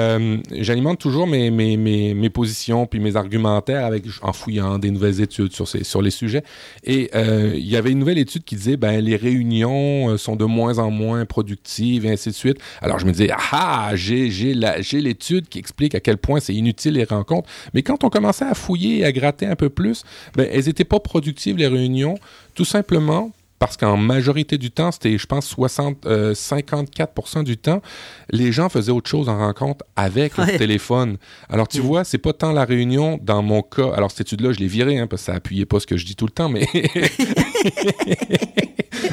[0.62, 5.53] j'alimente toujours mes, mes, mes, positions puis mes argumentaires avec, en fouillant des nouvelles études
[5.53, 6.43] sur, ces, sur les sujets.
[6.85, 10.79] Et il y avait une nouvelle étude qui disait ben, les réunions sont de moins
[10.79, 12.59] en moins productives et ainsi de suite.
[12.81, 17.05] Alors je me disais, ah, j'ai l'étude qui explique à quel point c'est inutile les
[17.05, 17.49] rencontres.
[17.74, 20.05] Mais quand on commençait à fouiller, et à gratter un peu plus,
[20.35, 22.16] ben, elles n'étaient pas productives, les réunions,
[22.55, 27.82] tout simplement parce qu'en majorité du temps, c'était, je pense, 60, 54% euh, du temps,
[28.30, 31.16] les gens faisaient autre chose en rencontre avec leur téléphone.
[31.48, 31.84] Alors, tu mm.
[31.84, 33.90] vois, c'est pas tant la réunion dans mon cas.
[33.94, 36.04] Alors, cette étude-là, je l'ai virée, hein, parce que ça appuyait pas ce que je
[36.04, 36.66] dis tout le temps, mais.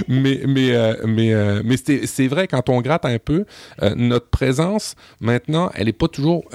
[0.07, 3.45] mais mais, euh, mais, euh, mais c'est vrai, quand on gratte un peu,
[3.81, 6.45] euh, notre présence, maintenant, elle n'est pas toujours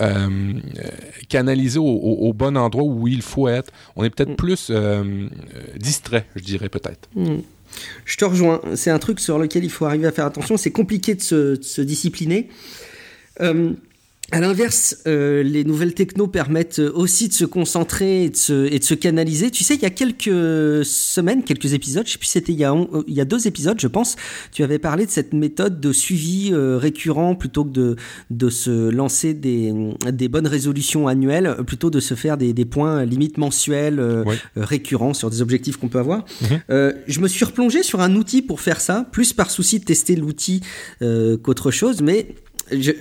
[1.28, 3.72] canalisée au, bon endroit où il faut être.
[3.96, 4.36] On est peut-être mm.
[4.36, 4.72] plus
[5.76, 7.08] distrait, je dirais peut-être.
[7.14, 7.38] Mm.
[8.04, 8.60] Je te rejoins.
[8.74, 10.56] C'est un truc sur lequel il faut arriver à faire attention.
[10.56, 12.48] C'est compliqué de se, discipliner.
[14.32, 18.78] À l'inverse, euh, les nouvelles techno permettent aussi de se concentrer et de se, et
[18.78, 19.50] de se canaliser.
[19.50, 22.64] Tu sais, il y a quelques semaines, quelques épisodes, je sais plus c'était il, y
[22.64, 22.74] a,
[23.08, 24.16] il y a deux épisodes, je pense,
[24.52, 27.96] tu avais parlé de cette méthode de suivi euh, récurrent plutôt que de,
[28.30, 29.74] de se lancer des,
[30.12, 34.22] des bonnes résolutions annuelles, plutôt de se faire des, des points limites mensuels euh,
[34.54, 36.24] récurrents sur des objectifs qu'on peut avoir.
[36.42, 36.92] Mhm.
[37.06, 40.14] je me suis replongé sur un outil pour faire ça, plus par souci de tester
[40.14, 40.60] l'outil
[41.00, 42.34] qu'autre chose, mais
[42.70, 42.92] je,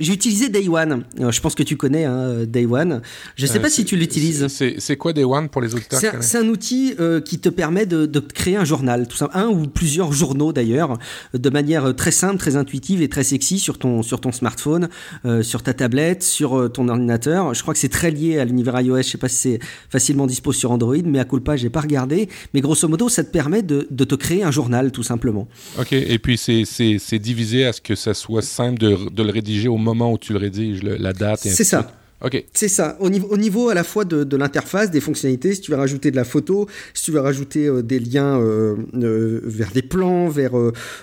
[0.00, 1.04] j'ai utilisé Day One.
[1.20, 3.02] Euh, je pense que tu connais hein, Day One.
[3.36, 4.46] Je ne sais euh, pas si tu l'utilises.
[4.48, 8.06] C'est quoi Day One pour les auditeurs C'est un outil euh, qui te permet de,
[8.06, 10.98] de, créer un journal, tout ça, un ou plusieurs journaux d'ailleurs,
[11.34, 14.88] de manière très simple, très intuitive et très sexy sur ton sur ton smartphone,
[15.26, 17.52] euh, sur ta tablette, sur ton ordinateur.
[17.52, 19.02] Je crois que c'est très lié à l'univers iOS.
[19.02, 19.58] Je sais pas si c'est
[19.90, 22.28] facilement dispo sur Android, mais à culpa, j'ai pas regardé.
[22.54, 25.46] Mais grosso modo, ça te permet de, de te créer un journal, tout simplement.
[25.78, 25.92] Ok.
[25.92, 29.76] Et puis c'est divisé à ce que ça soit simple de, de le rédiger au
[29.76, 31.92] moment moment où tu le rédiges, la date et C'est ça.
[32.22, 32.44] Ok.
[32.52, 32.96] C'est ça.
[33.00, 35.78] Au niveau, au niveau à la fois de, de l'interface, des fonctionnalités, si tu veux
[35.78, 39.80] rajouter de la photo, si tu veux rajouter euh, des liens euh, euh, vers des
[39.80, 40.52] plans, vers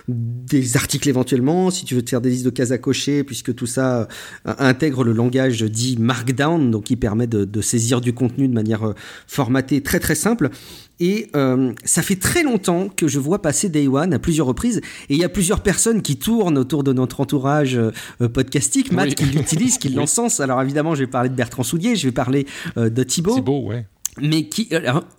[0.08, 3.56] des articles éventuellement, si tu veux te faire des listes de cases à cocher, puisque
[3.56, 4.08] tout ça
[4.46, 8.94] intègre le langage dit Markdown, donc qui permet de, de saisir du contenu de manière
[9.26, 10.52] formatée très très simple.
[11.00, 14.82] Et euh, ça fait très longtemps que je vois passer Day One à plusieurs reprises.
[15.10, 19.16] Et il y a plusieurs personnes qui tournent autour de notre entourage euh, podcastique, Matt
[19.16, 20.40] qui l'utilise, qui l'encense.
[20.40, 22.46] Alors évidemment, je vais parler de Bertrand Soulier, je vais parler
[22.78, 23.36] euh, de Thibaut.
[23.36, 23.86] Thibaut, ouais
[24.22, 24.70] mais qui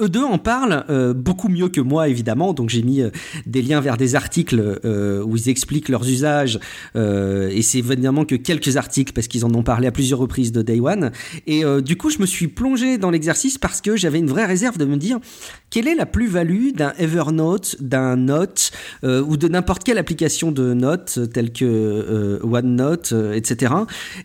[0.01, 3.11] eux deux en parlent euh, beaucoup mieux que moi évidemment donc j'ai mis euh,
[3.47, 6.59] des liens vers des articles euh, où ils expliquent leurs usages
[6.95, 10.63] et c'est évidemment que quelques articles parce qu'ils en ont parlé à plusieurs reprises de
[10.63, 11.11] Day One
[11.47, 14.79] et du coup je me suis plongé dans l'exercice parce que j'avais une vraie réserve
[14.79, 15.19] de me dire
[15.71, 18.71] quelle est la plus-value d'un Evernote d'un Note
[19.03, 23.75] ou de n'importe quelle application de notes telle que OneNote etc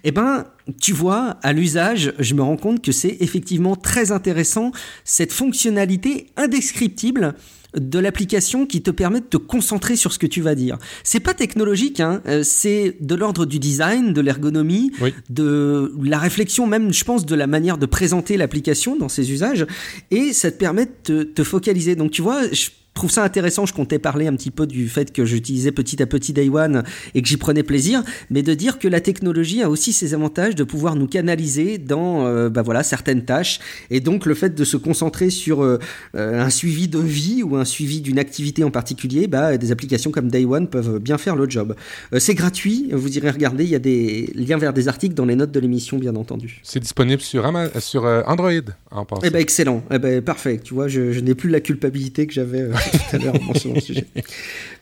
[0.04, 0.46] et eh ben
[0.80, 4.72] tu vois, à l'usage, je me rends compte que c'est effectivement très intéressant,
[5.04, 7.36] cette fonctionnalité indescriptible
[7.76, 10.78] de l'application qui te permet de te concentrer sur ce que tu vas dire.
[11.04, 14.92] C'est pas technologique, hein, euh, c'est de l'ordre du design, de l'ergonomie,
[15.30, 19.66] de la réflexion même, je pense, de la manière de présenter l'application dans ses usages,
[20.12, 21.96] et ça te permet de te, focaliser.
[21.96, 23.66] Donc tu vois, je trouve ça intéressant.
[23.66, 26.84] Je comptais parler un petit peu du fait que j'utilisais petit à petit Day One
[27.16, 30.56] et que j'y prenais plaisir, mais de dire que la technologie a aussi ses avantages
[30.56, 33.60] de pouvoir nous canaliser dans euh, bah voilà, certaines tâches.
[33.90, 35.80] Et donc, le fait de se concentrer sur euh,
[36.16, 40.12] euh, un suivi de vie ou un suivi d'une activité en particulier, bah, des applications
[40.12, 41.76] comme Day One peuvent bien faire le job.
[42.18, 42.90] c'est gratuit.
[42.92, 43.64] Vous irez regarder.
[43.64, 46.60] Il y a des liens vers des articles dans les notes de l'émission, bien entendu.
[46.64, 48.52] C'est disponible sur, sur Android
[48.92, 49.22] en passant.
[49.24, 49.84] Eh ben, excellent.
[49.92, 50.60] Eh ben, parfait.
[50.64, 54.06] Tu vois, je, je n'ai plus la culpabilité que j'avais tout à l'heure sujet.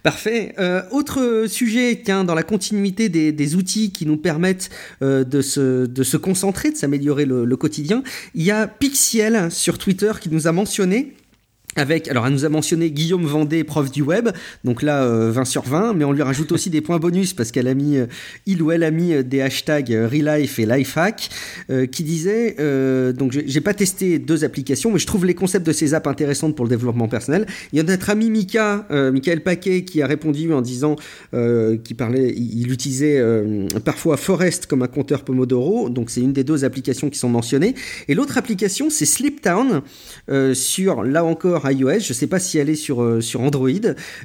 [0.04, 0.56] Parfait.
[0.60, 4.70] Euh, autre sujet, tiens, dans la continuité des, outils qui nous permettent
[5.02, 9.52] euh, de, se, de se concentrer, de s'améliorer le, le, quotidien, il y a Pixiel
[9.52, 11.14] sur Twitter qui nous a mentionné
[11.76, 14.30] avec, alors elle nous a mentionné Guillaume Vendée, prof du web,
[14.66, 17.52] donc là 20 euh, sur 20, mais on lui rajoute aussi des points bonus parce
[17.52, 18.08] qu'elle a mis, euh,
[18.46, 21.30] il ou elle a mis euh, des hashtags Relife et Lifehack
[21.92, 22.56] qui disaient,
[23.14, 26.56] donc j'ai pas testé deux applications, mais je trouve les concepts de ces apps intéressantes
[26.56, 27.46] pour le développement personnel.
[27.72, 30.96] Il y a notre ami Mika, Michael Paquet, qui a répondu en disant
[31.32, 33.24] qu'il parlait, il, utilisait
[33.86, 37.76] parfois Forest comme un compteur Pomodoro, donc c'est une des deux applications qui sont mentionnées.
[38.08, 39.82] Et l'autre application, c'est Sleeptown
[40.54, 43.70] sur là encore iOS, je ne sais pas si elle est sur, euh, sur Android,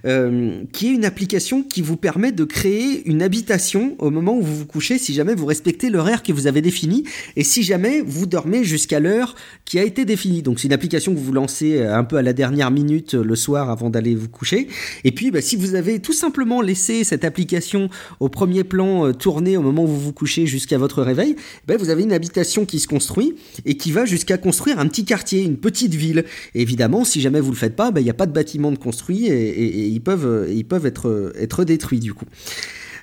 [0.05, 4.43] euh, qui est une application qui vous permet de créer une habitation au moment où
[4.43, 7.05] vous vous couchez si jamais vous respectez l'horaire que vous avez défini
[7.37, 9.35] et si jamais vous dormez jusqu'à l'heure
[9.65, 10.43] qui a été définie.
[10.43, 13.37] Donc c'est une application que vous lancez euh, un peu à la dernière minute le
[13.37, 14.69] soir avant d'aller vous coucher.
[15.05, 19.57] Et puis bah, si vous avez tout simplement laissé cette application au premier plan tourner
[19.57, 22.81] au moment où vous vous couchez jusqu'à votre réveil, bah, vous avez une habitation qui
[22.81, 23.35] se construit
[23.65, 26.25] et qui va jusqu'à construire un petit quartier, une petite ville.
[26.55, 28.79] Évidemment, si jamais vous le faites pas, ben, il n'y a pas de bâtiment de
[28.79, 32.27] construit et, ils peuvent, ils peuvent être, être détruits du coup.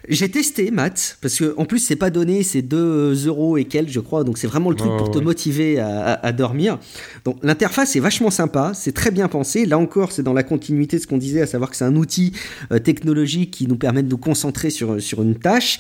[0.10, 3.90] J'ai testé, Matt, parce que en plus c'est pas donné, c'est 2 euros et quelques,
[3.90, 6.78] je crois, donc c'est vraiment le truc pour te motiver à, dormir.
[7.24, 9.66] Donc l'interface est vachement sympa, c'est très bien pensé.
[9.66, 11.96] Là encore, c'est dans la continuité de ce qu'on disait, à savoir que c'est un
[11.96, 12.34] outil
[12.72, 15.80] euh, technologique qui nous permet de nous concentrer sur, sur une tâche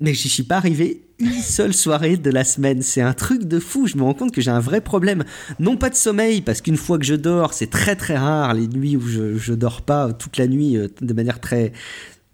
[0.00, 2.82] mais j'y suis pas arrivé une seule soirée de la semaine.
[2.82, 3.86] C'est un truc de fou.
[3.86, 5.24] Je me rends compte que j'ai un vrai problème.
[5.58, 8.66] Non pas de sommeil, parce qu'une fois que je dors, c'est très très rare les
[8.66, 11.72] nuits où je, je dors pas toute la nuit euh, de manière très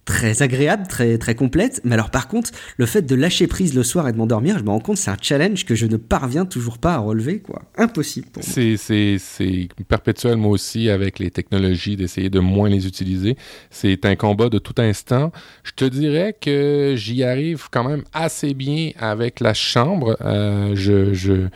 [0.06, 1.82] très agréable, très très complète.
[1.84, 4.64] Mais alors par contre, le fait de lâcher prise le soir et de m'endormir, je
[4.64, 7.62] me rends compte c'est un challenge que je ne parviens toujours pas à relever, quoi.
[7.76, 8.76] Impossible pour moi.
[8.78, 13.36] C'est perpétuel moi aussi avec les technologies d'essayer de moins les utiliser.
[13.70, 15.32] C'est un combat de tout instant.
[15.64, 20.16] Je te dirais que j'y arrive quand même assez bien avec la chambre.
[20.22, 21.48] Euh, je je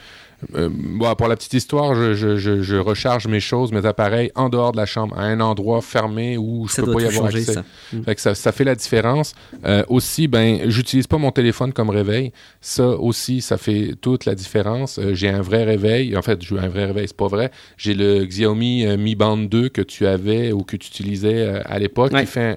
[0.55, 4.49] euh, bon, pour la petite histoire, je, je, je, recharge mes choses, mes appareils en
[4.49, 7.53] dehors de la chambre, à un endroit fermé où je peux pas y avoir accès.
[7.53, 7.65] Ça.
[7.93, 8.03] Mm.
[8.05, 9.35] Fait que ça, ça, fait la différence.
[9.65, 12.33] Euh, aussi, ben, j'utilise pas mon téléphone comme réveil.
[12.61, 14.99] Ça aussi, ça fait toute la différence.
[14.99, 16.17] Euh, j'ai un vrai réveil.
[16.17, 17.51] En fait, j'ai un vrai réveil, c'est pas vrai.
[17.77, 22.13] J'ai le Xiaomi Mi Band 2 que tu avais ou que tu utilisais à l'époque,
[22.15, 22.57] qui fait un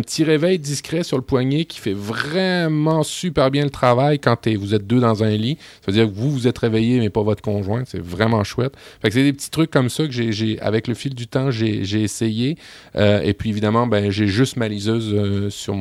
[0.00, 4.74] petit réveil discret sur le poignet qui fait vraiment super bien le travail quand vous
[4.74, 5.58] êtes deux dans un lit.
[5.80, 7.82] C'est-à-dire que vous, vous êtes réveillé, mais pas votre conjoint.
[7.86, 8.74] C'est vraiment chouette.
[9.02, 12.02] Fait c'est des petits trucs comme ça que j'ai, avec le fil du temps, j'ai
[12.02, 12.56] essayé.
[12.96, 15.74] Euh, et puis évidemment, ben, j'ai juste ma liseuse euh, sur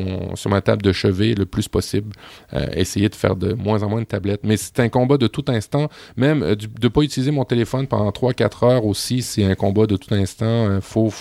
[0.49, 2.13] ma table de chevet le plus possible.
[2.53, 4.41] Euh, essayer de faire de moins en moins de tablettes.
[4.43, 5.89] Mais c'est un combat de tout instant.
[6.17, 9.95] Même de ne pas utiliser mon téléphone pendant 3-4 heures aussi, c'est un combat de
[9.95, 10.79] tout instant.
[10.81, 11.13] faut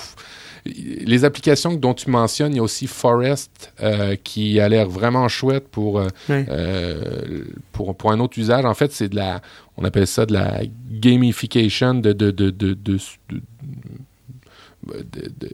[0.65, 5.29] les applications dont tu mentionnes, il y a aussi Forest euh, qui a l'air vraiment
[5.29, 8.65] chouette pour, euh, euh, pour, pour, un autre usage.
[8.65, 9.41] En fait, c'est de la,
[9.77, 12.51] on appelle ça de la gamification de, de, de,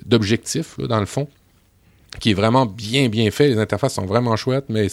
[0.05, 1.29] d'objectifs, dans le fond
[2.21, 3.49] qui est vraiment bien bien fait.
[3.49, 4.87] Les interfaces sont vraiment chouettes, mais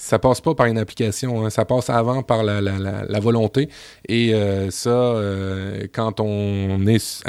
[0.00, 1.50] ça passe pas par une application, hein.
[1.50, 3.68] ça passe avant par la, la, volonté.
[4.08, 7.22] Et euh, ça, euh, quand on est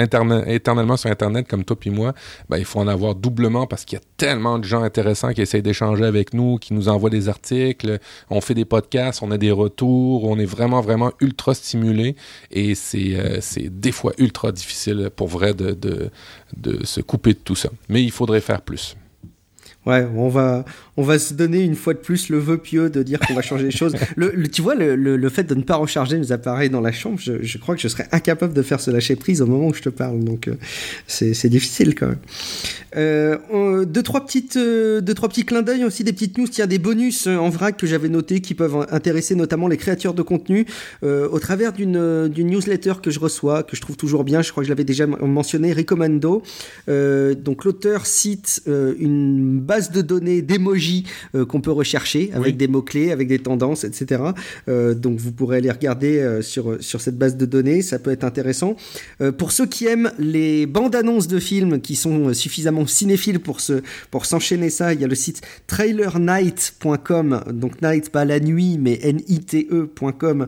[0.48, 2.14] éternellement sur Internet comme toi et moi,
[2.48, 5.42] ben, il faut en avoir doublement parce qu'il y a tellement de gens intéressants qui
[5.42, 8.00] essayent d'échanger avec nous, qui nous envoient des articles,
[8.30, 12.16] on fait des podcasts, on a des retours, on est vraiment, vraiment ultra stimulé.
[12.52, 16.10] Et c'est euh, des fois ultra difficile pour vrai de, de,
[16.56, 17.70] de se couper de tout ça.
[17.90, 18.96] Mais il faudrait faire plus.
[19.86, 20.64] Ouais, on va,
[20.98, 23.42] on va se donner une fois de plus le vœu pieux de dire qu'on va
[23.42, 23.96] changer les choses.
[24.18, 27.18] Le, tu vois, le, le, fait de ne pas recharger nos appareils dans la chambre,
[27.20, 29.82] je, crois que je serais incapable de faire ce lâcher prise au moment où je
[29.82, 30.20] te parle.
[30.20, 30.56] Donc, euh,
[31.08, 32.18] c'est difficile quand même.
[32.98, 36.48] Euh, deux, trois petites, euh, deux, trois petits clins d'œil aussi, des petites news.
[36.60, 40.22] A des bonus en vrac que j'avais notés qui peuvent intéresser notamment les créateurs de
[40.22, 40.66] contenu
[41.02, 44.42] au travers d'une newsletter que je reçois, que je trouve toujours bien.
[44.42, 46.44] Je crois que je l'avais déjà mentionné, Recommando.
[46.88, 51.06] donc, l'auteur cite une base de données d'émojis emojis
[51.48, 54.22] qu'on peut rechercher avec des mots-clés, avec des tendances, etc.
[54.68, 58.76] donc vous pourrez aller regarder sur, sur cette base de données, ça peut être intéressant.
[59.38, 63.82] pour ceux qui aiment les bandes annonces de films qui sont suffisamment cinéphiles pour se,
[64.10, 69.00] pour s'enchaîner ça, il y a le site trailernight.com, donc night pas la nuit, mais
[69.02, 70.48] N-I-T-E.com,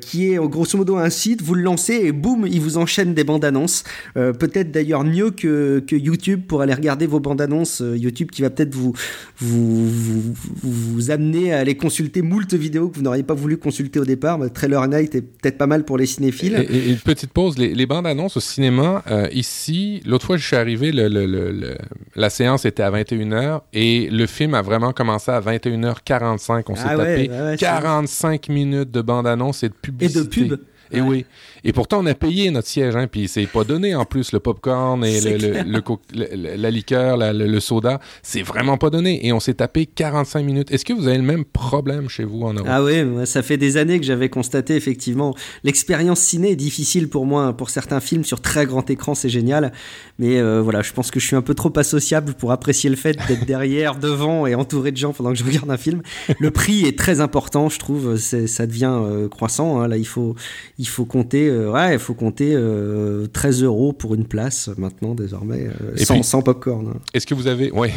[0.00, 3.24] qui est grosso modo un site, vous le lancez et boum, il vous enchaîne des
[3.24, 3.84] bandes annonces.
[4.14, 7.82] peut-être d'ailleurs mieux que, que YouTube pour aller regarder vos bandes annonces.
[7.94, 8.94] YouTube qui va peut-être vous,
[9.38, 14.04] vous, vous, amener à aller consulter moult vidéos que vous n'auriez pas voulu consulter au
[14.04, 14.38] départ.
[14.52, 16.66] Trailer Night est peut-être pas mal pour les cinéphiles.
[16.68, 20.56] Et, une petite pause, les, bandes annonces au cinéma, euh, ici, l'autre fois je suis
[20.56, 21.76] arrivé, le,
[22.14, 26.64] la séance était à 21h et le film a vraiment commencé à 21h45.
[26.68, 30.20] On s'est ah tapé 45 minutes de bande annonce et de publicité.
[30.20, 30.60] Et de pub.
[30.90, 31.26] Et oui.
[31.64, 34.40] Et pourtant, on a payé notre siège, hein, puis c'est pas donné en plus le
[34.40, 39.26] popcorn et le, la liqueur, le, soda, c'est vraiment pas donné.
[39.26, 40.70] Et on s'est tapé 45 minutes.
[40.70, 42.68] Est-ce que vous avez le même problème chez vous en Europe?
[42.70, 45.34] Ah oui, ça fait des années que j'avais constaté effectivement
[45.64, 47.56] l'expérience ciné est difficile pour moi.
[47.56, 49.72] Pour certains films sur très grand écran, c'est génial,
[50.18, 52.96] mais euh, voilà, je pense que je suis un peu trop associable pour apprécier le
[52.96, 56.02] fait d'être derrière, devant et entouré de gens pendant que je regarde un film.
[56.38, 58.16] Le prix est très important, je trouve.
[58.16, 59.80] Ça devient euh, croissant.
[59.80, 59.88] Hein.
[59.88, 60.34] Là, il faut
[60.78, 65.14] il faut compter euh, ouais, il faut compter 13 euh, euros pour une place maintenant
[65.14, 66.88] désormais, euh, sans, sans, popcorn.
[66.88, 67.00] Hein.
[67.14, 67.92] Est-ce que vous avez, ouais.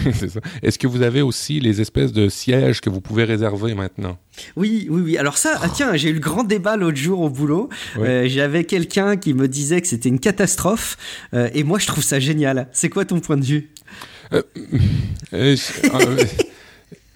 [0.63, 4.17] Est-ce que vous avez aussi les espèces de sièges que vous pouvez réserver maintenant?
[4.55, 5.17] Oui, oui, oui.
[5.17, 7.69] Alors ça, ah, tiens, j'ai eu le grand débat l'autre jour au boulot.
[7.95, 10.97] J'avais quelqu'un qui me disait que c'était une catastrophe,
[11.33, 12.67] et moi je trouve ça génial.
[12.71, 13.71] C'est quoi ton point de vue?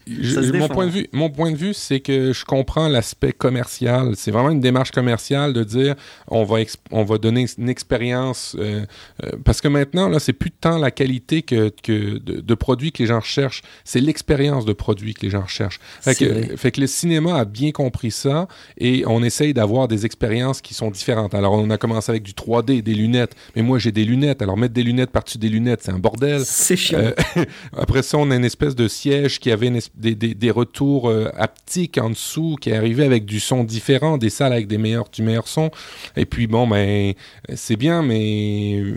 [0.08, 4.14] mon, point de vue, mon point de vue, c'est que je comprends l'aspect commercial.
[4.16, 5.96] C'est vraiment une démarche commerciale de dire
[6.28, 6.58] on va,
[6.92, 8.56] on va donner une expérience.
[8.60, 8.86] Euh,
[9.24, 13.04] euh, parce que maintenant, là, c'est plus tant la qualité que, que de, produits que
[13.04, 15.80] les gens recherchent, c'est l'expérience de produit que les gens recherchent.
[16.02, 18.48] Fait que, fait que, le cinéma a bien compris ça
[18.78, 21.34] et on essaye d'avoir des expériences qui sont différentes.
[21.34, 23.36] Alors, on a commencé avec du 3D, des lunettes.
[23.56, 24.42] Mais moi, j'ai des lunettes.
[24.42, 26.42] Alors, mettre des lunettes par-dessus des lunettes, c'est un bordel.
[26.46, 27.00] C'est chiant.
[27.00, 27.46] Euh,
[27.78, 31.10] après ça, on a une espèce de siège qui avait une espèce des, des, retours
[31.10, 35.10] euh, haptiques en dessous qui arrivaient avec du son différent, des salles avec des meilleurs,
[35.10, 35.72] du meilleur son.
[36.16, 37.14] Et puis bon, ben
[37.56, 38.96] c'est bien, mais euh,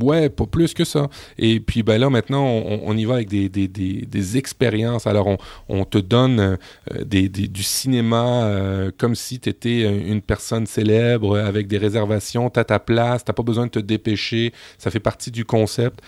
[0.00, 1.08] ouais, pas plus que ça.
[1.38, 5.06] Et puis ben là maintenant, on, y va avec des, des, des expériences.
[5.06, 5.38] Alors on,
[5.68, 6.58] on te donne
[6.92, 8.50] euh, du cinéma
[8.98, 13.32] comme si tu étais une personne célèbre avec des réservations, tu as ta place, tu
[13.32, 16.00] pas besoin de te dépêcher, ça fait partie du concept.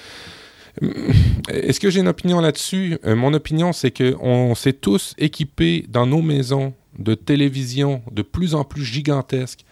[1.49, 2.99] Est-ce que j'ai une opinion là-dessus?
[3.05, 8.55] Euh, mon opinion, c'est qu'on s'est tous équipés dans nos maisons de télévision de plus
[8.55, 9.64] en plus gigantesques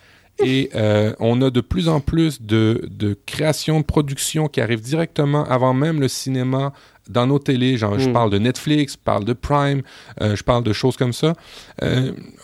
[0.43, 4.83] et euh, on a de plus en plus de, de création de production qui arrivent
[4.83, 6.73] directement avant même le cinéma
[7.09, 7.77] dans nos télés.
[7.77, 8.13] Genre, Je mm.
[8.13, 9.83] parle de Netflix, je parle de Prime,
[10.21, 11.35] euh, je parle de choses comme ça.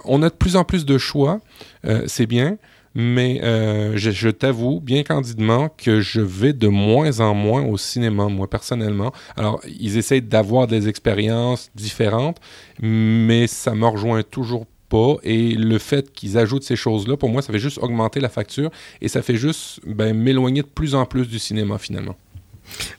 [0.04, 1.40] on a de plus en plus de choix,
[2.06, 2.58] c'est bien.
[2.94, 8.26] Mais euh, je, t'avoue bien candidement que je vais de moins en moins au cinéma,
[8.26, 9.12] moi personnellement.
[9.36, 12.38] Alors, ils essayent d'avoir des expériences différentes,
[12.80, 15.16] mais ça me rejoint toujours pas.
[15.22, 18.70] Et le fait qu'ils ajoutent ces choses-là, pour moi, ça fait juste augmenter la facture
[19.00, 22.16] et ça fait juste ben, m'éloigner de plus en plus du cinéma finalement.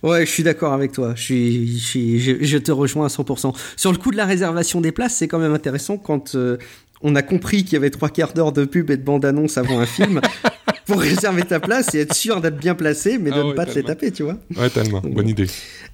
[0.03, 1.13] Ouais, je suis d'accord avec toi.
[1.15, 3.55] Je, te rejoins à 100%.
[3.75, 6.57] Sur le coup de la réservation des places, c'est quand même intéressant quand euh,
[7.03, 9.79] on a compris qu'il y avait trois quarts d'heure de pub et de bande-annonce avant
[9.79, 10.21] un film
[10.91, 13.65] pour réserver ta place et être sûr d'être bien placé, mais de ah ne pas
[13.65, 14.37] te les taper, tu vois.
[14.57, 15.01] Ouais, tellement.
[15.01, 15.47] Bonne idée.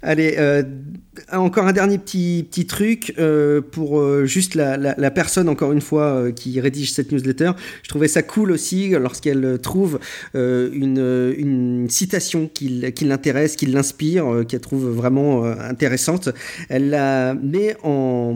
[0.04, 0.62] Allez, euh,
[1.32, 5.82] encore un dernier petit, petit truc euh, pour euh, juste la, la, personne, encore une
[5.82, 7.52] fois, qui rédige cette newsletter.
[7.84, 10.00] Je trouvais ça cool aussi lorsqu'elle trouve
[10.36, 16.30] une, une, citation qui, qui l'intéresse, qui l'inspire, qu'elle trouve vraiment intéressante.
[16.70, 18.36] Elle la met en,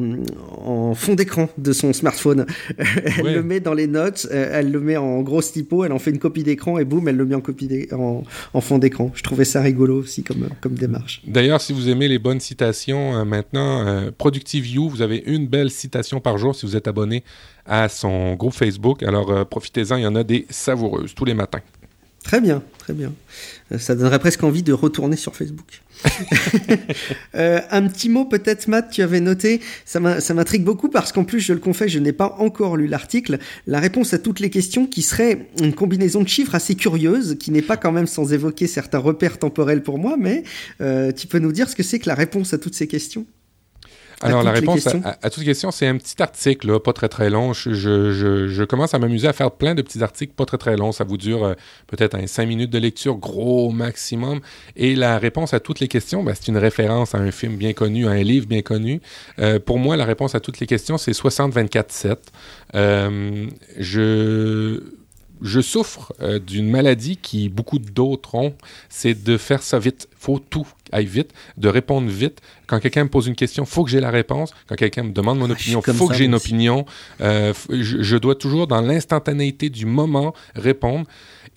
[0.63, 2.45] en fond d'écran de son smartphone.
[2.77, 6.11] elle le met dans les notes, elle le met en grosse typo, elle en fait
[6.11, 8.23] une copie d'écran et boum, elle le met en,
[8.53, 9.11] en fond d'écran.
[9.13, 11.21] Je trouvais ça rigolo aussi comme, comme démarche.
[11.25, 15.47] D'ailleurs, si vous aimez les bonnes citations, euh, maintenant, euh, Productive You, vous avez une
[15.47, 17.23] belle citation par jour si vous êtes abonné
[17.65, 19.03] à son groupe Facebook.
[19.03, 21.61] Alors, euh, profitez-en, il y en a des savoureuses tous les matins.
[22.23, 23.13] Très bien, très bien.
[23.77, 25.81] Ça donnerait presque envie de retourner sur Facebook.
[27.35, 31.39] Euh, un petit mot peut-être, Matt, tu avais noté, ça m'intrigue beaucoup parce qu'en plus,
[31.39, 34.85] je le confesse, je n'ai pas encore lu l'article, la réponse à toutes les questions
[34.85, 38.67] qui serait une combinaison de chiffres assez curieuse, qui n'est pas quand même sans évoquer
[38.67, 40.43] certains repères temporels pour moi, mais
[40.81, 43.25] euh, tu peux nous dire ce que c'est que la réponse à toutes ces questions?
[44.21, 47.29] Alors, la réponse à, toutes les questions, c'est un petit article, là, pas très très
[47.29, 47.53] long.
[47.53, 50.77] Je, je, je, commence à m'amuser à faire plein de petits articles pas très très
[50.77, 50.91] longs.
[50.91, 51.53] Ça vous dure euh,
[51.87, 54.39] peut-être un 5 minutes de lecture, gros maximum.
[54.75, 57.73] Et la réponse à toutes les questions, ben, c'est une référence à un film bien
[57.73, 59.01] connu, à un livre bien connu.
[59.39, 62.17] Euh, pour moi, la réponse à toutes les questions, c'est 60-24-7.
[62.75, 63.47] Euh,
[63.77, 64.81] je
[65.41, 68.53] je souffre euh, d'une maladie qui beaucoup d'autres ont,
[68.89, 70.07] c'est de faire ça vite.
[70.17, 72.41] faut tout aille vite, de répondre vite.
[72.67, 74.53] Quand quelqu'un me pose une question, faut que j'ai la réponse.
[74.67, 76.85] Quand quelqu'un me demande mon ah, opinion, faut que j'ai une opinion.
[77.21, 81.05] Euh, je, dois toujours, dans l'instantanéité du moment, répondre.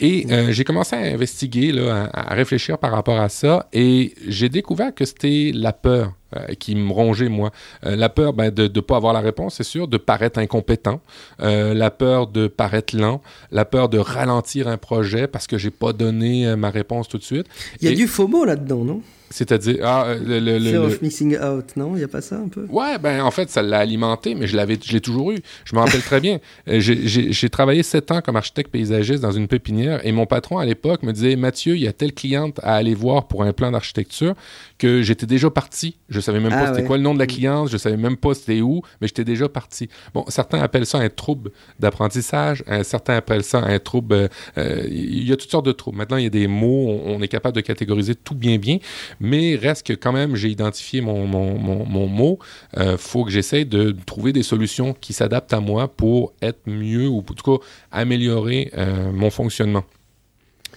[0.01, 4.49] Et euh, j'ai commencé à investiguer, là, à, réfléchir par rapport à ça, et j'ai
[4.49, 7.53] découvert que c'était la peur euh, qui me rongeait, moi.
[7.87, 11.01] Euh, la peur ben, de ne pas avoir la réponse, c'est sûr, de paraître incompétent,
[11.39, 13.23] la peur de paraître lent,
[13.53, 17.23] la peur de ralentir un projet parce que j'ai pas donné ma réponse tout de
[17.23, 17.47] suite.
[17.81, 19.03] Il y a du FOMO là-dedans, non?
[19.35, 19.79] C'est-à-dire.
[19.83, 21.97] Ah, euh, le, le, Fear of missing out, non?
[21.97, 22.67] Il n'y a pas ça un peu?
[22.69, 25.39] Ouais, ben en fait, ça l'a alimenté, mais je l'avais, je l'ai toujours eu.
[25.65, 26.39] Je me rappelle très bien.
[26.69, 30.65] Euh, j'ai travaillé sept ans comme architecte paysagiste dans une pépinière et mon patron à
[30.65, 33.73] l'époque me disait Mathieu, il y a telle cliente à aller voir pour un plan
[33.73, 34.35] d'architecture
[34.79, 35.99] que j'étais déjà parti.
[36.09, 38.17] Je savais même pas ah c'était quoi le nom de la cliente, je savais même
[38.17, 39.89] pas c'était où, mais j'étais déjà parti.
[40.13, 44.29] Bon, certains appellent ça un trouble d'apprentissage, certains appellent ça un trouble.
[44.59, 45.99] Euh, il y a toutes sortes de troubles.
[45.99, 48.79] Maintenant, il y a des mots, on, on est capable de catégoriser tout bien bien
[49.21, 52.39] mais reste que quand même, j'ai identifié mon, mon, mon, mot.
[52.77, 56.61] Il euh, faut que j'essaie de trouver des solutions qui s'adaptent à moi pour être
[56.67, 59.85] mieux ou en tout cas améliorer euh, mon fonctionnement.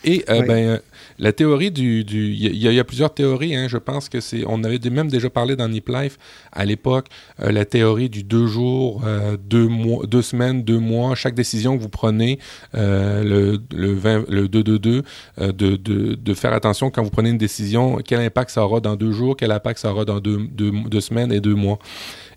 [0.03, 0.79] Et euh, ben,
[1.19, 2.01] la théorie du...
[2.07, 4.43] Il y, a plusieurs théories, hein, je pense que c'est...
[4.47, 6.17] On avait même déjà parlé dans Nip Life
[6.51, 7.07] à l'époque,
[7.41, 11.77] euh, la théorie du deux jours, euh, deux, mois, deux semaines, deux mois, chaque décision
[11.77, 12.39] que vous prenez,
[12.73, 17.97] le, le, 20, le 2-2-2, de, de, de, faire attention quand vous prenez une décision,
[18.05, 21.01] quel impact ça aura dans deux jours, quel impact ça aura dans deux, deux, deux
[21.01, 21.79] semaines et deux mois.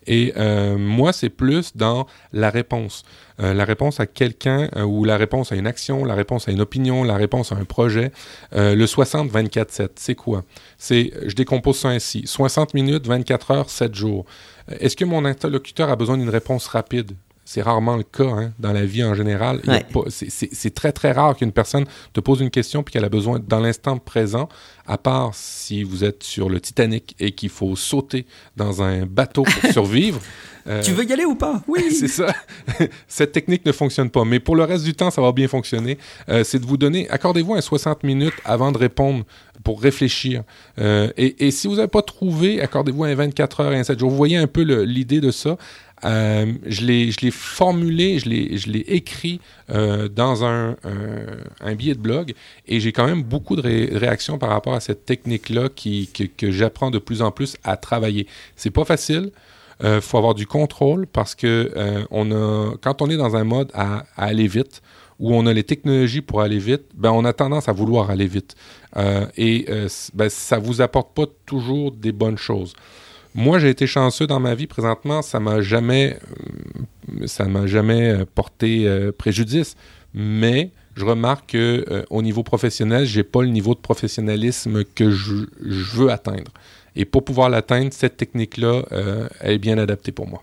[0.06, 3.04] Et euh, moi, c'est plus dans la réponse.
[3.40, 6.52] Euh, la réponse à quelqu'un euh, ou la réponse à une action, la réponse à
[6.52, 8.12] une opinion, la réponse à un projet.
[8.52, 10.44] le 60-24-7, c'est quoi?
[10.78, 12.22] C'est, je décompose ça ainsi.
[12.26, 14.24] 60 minutes, 24 heures, 7 jours.
[14.68, 17.12] Est-ce que mon interlocuteur a besoin d'une réponse rapide?
[17.52, 19.60] C'est rarement le cas hein, dans la vie en général.
[20.08, 23.58] C'est très, très rare qu'une personne te pose une question puis qu'elle a besoin dans
[23.58, 24.48] l'instant présent,
[24.86, 28.24] à part si vous êtes sur le Titanic et qu'il faut sauter
[28.56, 30.20] dans un bateau pour survivre.
[30.68, 31.60] Euh, tu veux y aller ou pas?
[31.66, 31.92] Oui.
[31.98, 32.32] c'est ça.
[33.08, 34.24] Cette technique ne fonctionne pas.
[34.24, 35.98] Mais pour le reste du temps, ça va bien fonctionner.
[36.28, 39.24] Euh, c'est de vous donner, accordez-vous un 60 minutes avant de répondre
[39.62, 40.42] pour réfléchir.
[40.78, 43.98] Euh, et, et, si vous n'avez pas trouvé, accordez-vous un 24 heures et un 7
[43.98, 44.10] jours.
[44.10, 45.56] Vous voyez un peu l'idée de ça.
[46.04, 48.28] Euh, je l'ai formulé, je
[48.70, 49.38] l'ai écrit
[49.68, 50.76] euh, dans un,
[51.60, 52.32] un, billet de blog
[52.66, 56.90] et j'ai quand même beaucoup de réactions par rapport à cette technique-là qui, que, j'apprends
[56.90, 58.26] de plus en plus à travailler.
[58.56, 59.30] C'est pas facile.
[59.82, 61.70] Il faut avoir du contrôle parce que
[62.10, 64.80] on a, quand on est dans un mode à, aller vite,
[65.20, 68.26] où on a les technologies pour aller vite, ben on a tendance à vouloir aller
[68.26, 68.56] vite.
[69.36, 69.66] et
[70.14, 72.74] ben, ça vous apporte pas toujours des bonnes choses.
[73.34, 75.22] Moi, j'ai été chanceux dans ma vie présentement.
[75.22, 76.18] Ça m'a jamais,
[77.08, 79.76] euh, m'a jamais euh, porté euh, préjudice.
[80.14, 85.46] Mais je remarque que au niveau professionnel, j'ai pas le niveau de professionnalisme que je,
[85.94, 86.50] veux atteindre.
[86.96, 88.82] Et pour pouvoir l'atteindre, cette technique-là,
[89.40, 90.42] est bien adaptée pour moi.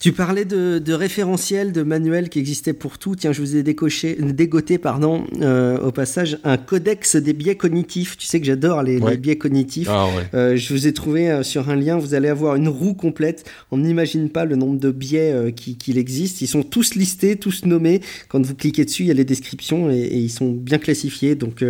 [0.00, 3.16] Tu parlais de, de référentiels, de manuels qui existaient pour tout.
[3.16, 8.16] Tiens, je vous ai décoché, dégoté pardon, euh, au passage un codex des biais cognitifs.
[8.16, 9.88] Tu sais que j'adore les, biais cognitifs.
[9.90, 12.94] Ah, euh, je vous ai trouvé euh, sur un lien, vous allez avoir une roue
[12.94, 13.44] complète.
[13.70, 16.40] On n'imagine pas le nombre de biais qu'il qui existe.
[16.40, 18.00] Ils sont tous listés, tous nommés.
[18.28, 21.34] Quand vous cliquez dessus, il y a les descriptions et, et ils sont bien classifiés.
[21.34, 21.62] Donc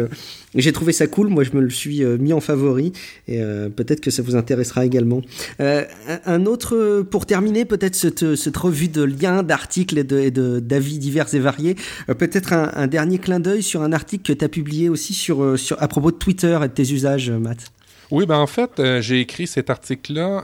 [0.54, 2.92] j'ai trouvé ça cool, moi je me le suis euh, mis en favori
[3.28, 5.22] et euh, peut-être que ça vous intéressera également.
[5.60, 5.84] Euh,
[6.26, 11.76] un autre, pour terminer, peut-être cette, revue de liens, d'articles et d'avis divers et variés,
[12.18, 15.88] peut-être un, dernier clin d'œil sur un article que tu as publié aussi sur, à
[15.88, 17.70] propos de Twitter et de tes usages, Matt.
[18.10, 20.42] Oui, ben en fait, j'ai écrit cet article-là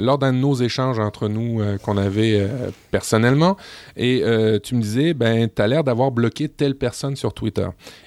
[0.00, 2.48] lors d'un de nos échanges entre nous qu'on avait
[2.92, 3.56] personnellement.
[3.96, 4.22] Et
[4.62, 7.66] tu me disais, ben, tu as l'air d'avoir bloqué telle personne sur Twitter.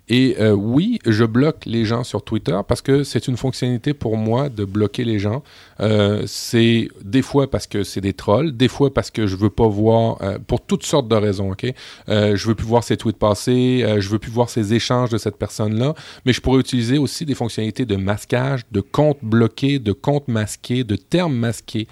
[0.09, 4.17] Et euh, oui, je bloque les gens sur Twitter parce que c'est une fonctionnalité pour
[4.17, 5.43] moi de bloquer les gens.
[5.79, 9.49] Euh, c'est des fois parce que c'est des trolls, des fois parce que je veux
[9.49, 11.73] pas voir, euh, pour toutes sortes de raisons, ok?
[12.07, 15.37] je veux plus voir ses tweets passer, je veux plus voir ses échanges de cette
[15.37, 15.93] personne-là.
[16.25, 20.83] Mais je pourrais utiliser aussi des fonctionnalités de masquage, de comptes bloqués, de comptes masqués,
[20.83, 21.87] de termes masqués.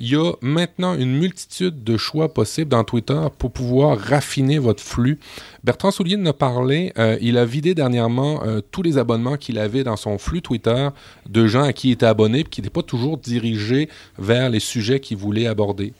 [0.00, 4.82] Il y a maintenant une multitude de choix possibles dans Twitter pour pouvoir raffiner votre
[4.82, 5.18] flux.
[5.62, 6.92] Bertrand Soulier en a parlé.
[6.98, 10.88] Euh, il a vidé dernièrement euh, tous les abonnements qu'il avait dans son flux Twitter
[11.28, 13.88] de gens à qui il était abonné et qui n'étaient pas toujours dirigés
[14.18, 15.92] vers les sujets qu'il voulait aborder.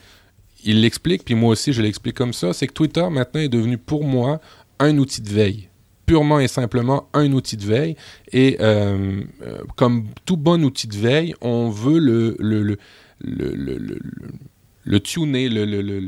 [0.65, 3.79] Il l'explique, puis moi aussi je l'explique comme ça, c'est que Twitter maintenant est devenu
[3.79, 4.41] pour moi
[4.79, 5.69] un outil de veille
[6.07, 7.97] purement et simplement un outil de veille.
[8.33, 9.23] Et euh,
[9.77, 12.79] comme tout bon outil de veille, on veut le,
[13.25, 13.99] le
[14.85, 16.01] le tuner, le, le, le,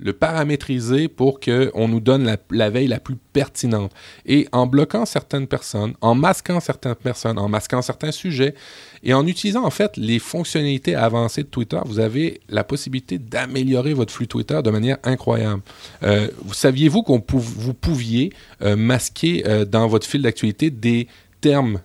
[0.00, 3.92] le paramétriser pour qu'on nous donne la, veille la plus pertinente.
[4.26, 8.54] Et en bloquant certaines personnes, en masquant certaines personnes, en masquant certains sujets,
[9.02, 13.92] et en utilisant en fait les fonctionnalités avancées de Twitter, vous avez la possibilité d'améliorer
[13.92, 15.62] votre flux Twitter de manière incroyable.
[16.02, 21.08] Euh, Saviez-vous qu'on pou vous pouviez euh, masquer euh, dans votre fil d'actualité des
[21.40, 21.80] termes,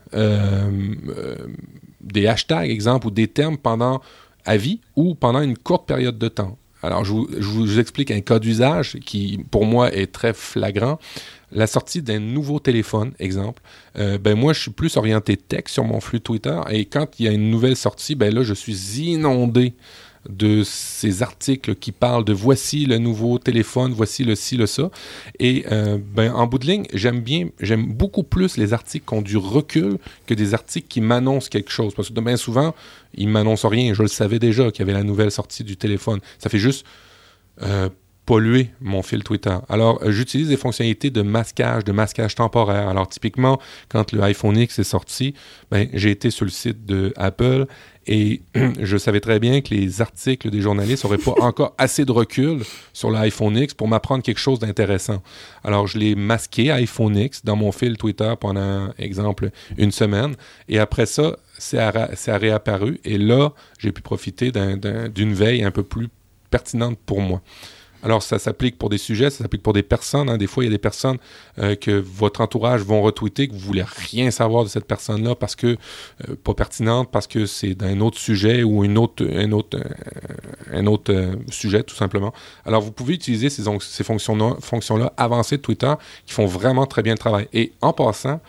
[2.00, 4.02] des hashtags, exemple, ou des termes pendant
[4.48, 6.58] à vie ou pendant une courte période de temps.
[6.84, 11.00] Alors, je vous, explique un cas d'usage qui, pour moi, est très flagrant.
[11.52, 13.62] La sortie d'un nouveau téléphone, exemple.
[13.98, 17.26] Euh, ben moi, je suis plus orienté tech sur mon flux Twitter et quand il
[17.26, 19.74] y a une nouvelle sortie, ben là, je suis inondé
[20.30, 24.90] de ces articles qui parlent de voici le nouveau téléphone, voici le ci, le ça.
[25.40, 29.14] Et euh, ben, en bout de ligne, j'aime bien, j'aime beaucoup plus les articles qui
[29.14, 31.94] ont du recul que des articles qui m'annoncent quelque chose.
[31.94, 32.76] Parce que bien souvent,
[33.14, 33.94] ils m'annoncent rien.
[33.94, 36.20] Je le savais déjà qu'il y avait la nouvelle sortie du téléphone.
[36.40, 36.86] Ça fait juste
[37.62, 37.90] euh,
[38.28, 39.56] polluer mon fil Twitter.
[39.70, 42.90] Alors, euh, j'utilise des fonctionnalités de masquage, de masquage temporaire.
[42.90, 43.58] Alors, typiquement,
[43.88, 45.34] quand le iPhone X est sorti,
[45.72, 47.68] ben, j'ai été sur le site de Apple
[48.06, 48.42] et
[48.82, 52.64] je savais très bien que les articles des journalistes n'auraient pas encore assez de recul
[52.92, 55.24] sur l'iPhone X pour m'apprendre quelque chose d'intéressant.
[55.64, 60.36] Alors, je l'ai masqué iPhone X dans mon fil Twitter pendant, exemple, une semaine.
[60.68, 63.00] Et après ça, c'est réapparu.
[63.06, 66.10] Et là, j'ai pu profiter d'une veille un peu plus
[66.50, 67.42] pertinente pour moi.
[68.04, 70.30] Alors, ça s'applique pour des sujets, ça s'applique pour des personnes.
[70.30, 70.38] Hein.
[70.38, 71.18] Des fois, il y a des personnes
[71.58, 75.56] euh, que votre entourage vont retweeter, que vous voulez rien savoir de cette personne-là parce
[75.56, 75.78] que
[76.30, 80.78] euh, pas pertinente, parce que c'est d'un autre sujet ou une autre, un autre, euh,
[80.80, 82.34] un autre euh, sujet, tout simplement.
[82.66, 85.94] Alors, vous pouvez utiliser ces, ces fonctions-là fonctions avancées de Twitter
[86.26, 87.48] qui font vraiment très bien le travail.
[87.54, 88.40] Et en passant,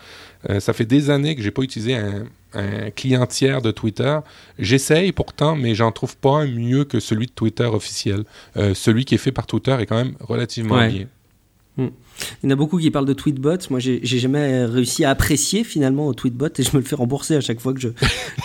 [0.49, 4.19] euh, ça fait des années que j'ai pas utilisé un, un client tiers de Twitter.
[4.57, 8.23] J'essaye pourtant, mais j'en trouve pas un mieux que celui de Twitter officiel.
[8.57, 10.89] Euh, celui qui est fait par Twitter est quand même relativement ouais.
[10.89, 11.07] bien.
[11.77, 11.89] Hmm.
[12.41, 13.57] Il y en a beaucoup qui parlent de tweetbot.
[13.69, 17.41] Moi, j'ai jamais réussi à apprécier finalement tweetbot et je me le fais rembourser à
[17.41, 17.89] chaque fois que je,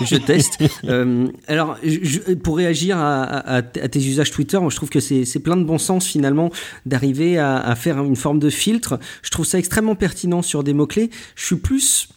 [0.04, 0.62] je teste.
[0.84, 5.00] euh, alors, je, pour réagir à, à, à, tes usages Twitter, moi, je trouve que
[5.00, 6.50] c'est plein de bon sens finalement
[6.86, 8.98] d'arriver à, à, faire une forme de filtre.
[9.22, 11.10] Je trouve ça extrêmement pertinent sur des mots-clés.
[11.36, 12.08] Je suis plus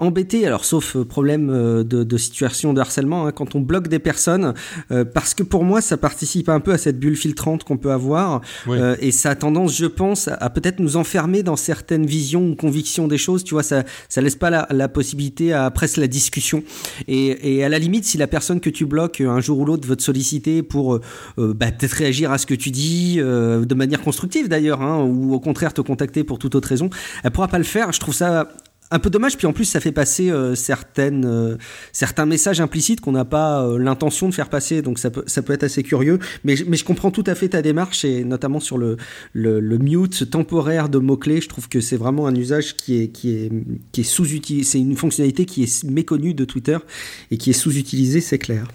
[0.00, 3.86] embêté, alors sauf euh, problème euh, de, de, situation de harcèlement, hein, quand on bloque
[3.86, 4.54] des personnes,
[4.90, 7.92] euh, parce que pour moi ça participe un peu à cette bulle filtrante qu'on peut
[7.92, 8.76] avoir, oui.
[8.76, 12.48] euh, et ça a tendance, je pense, à, à peut-être nous enfermer dans certaines visions
[12.48, 15.98] ou convictions des choses, tu vois, ça, ça laisse pas la, la possibilité à presque
[15.98, 16.64] la discussion,
[17.06, 19.86] et, et, à la limite, si la personne que tu bloques un jour ou l'autre
[19.86, 21.00] veut te solliciter pour euh,
[21.54, 25.40] bah, peut-être réagir à ce que tu dis, de manière constructive d'ailleurs, hein, ou au
[25.40, 26.90] contraire te contacter pour toute autre raison,
[27.22, 28.48] elle pourra pas le faire, je trouve ça
[28.90, 31.56] un peu dommage, puis en plus ça fait passer euh, certaines, euh,
[31.92, 35.42] certains messages implicites qu'on n'a pas euh, l'intention de faire passer, donc ça peut, ça
[35.42, 38.60] peut être assez curieux, mais, mais je comprends tout à fait ta démarche, et notamment
[38.60, 38.96] sur le,
[39.32, 43.08] le, le mute temporaire de mots-clés, je trouve que c'est vraiment un usage qui est,
[43.08, 43.50] qui est,
[43.92, 46.78] qui est sous-utilisé, c'est une fonctionnalité qui est méconnue de Twitter,
[47.30, 48.68] et qui est sous-utilisée, c'est clair.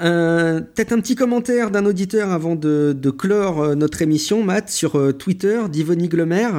[0.00, 5.16] Euh, Peut-être un petit commentaire d'un auditeur avant de, de, clore notre émission, Matt, sur
[5.16, 6.50] Twitter, d'Yvonne Glemer.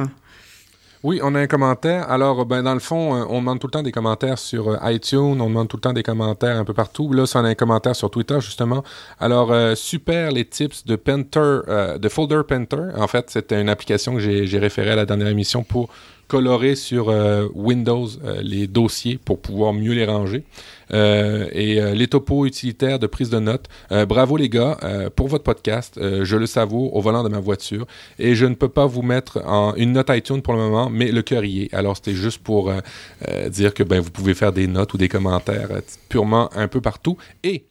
[1.08, 2.10] Oui, on a un commentaire.
[2.10, 4.92] Alors, ben, dans le fond, euh, on demande tout le temps des commentaires sur euh,
[4.92, 7.10] iTunes, on demande tout le temps des commentaires un peu partout.
[7.14, 8.84] Là, ça, on a un commentaire sur Twitter, justement.
[9.18, 12.90] Alors, euh, super les tips de euh, de Folder Penter.
[12.94, 15.88] En fait, c'était une application que j'ai référée à la dernière émission pour
[16.28, 20.44] colorer sur euh, Windows euh, les dossiers pour pouvoir mieux les ranger.
[20.94, 23.66] Euh, et les topos utilitaires de prise de notes.
[24.08, 24.78] bravo les gars
[25.14, 26.00] pour votre podcast.
[26.00, 27.86] je le savoure au volant de ma voiture.
[28.18, 31.12] Et je ne peux pas vous mettre en une note iTunes pour le moment, mais
[31.12, 31.74] le cœur y est.
[31.74, 32.72] Alors c'était juste pour
[33.50, 35.68] dire que ben, vous pouvez faire des notes ou des commentaires
[36.08, 37.18] purement un peu partout.
[37.42, 37.66] Et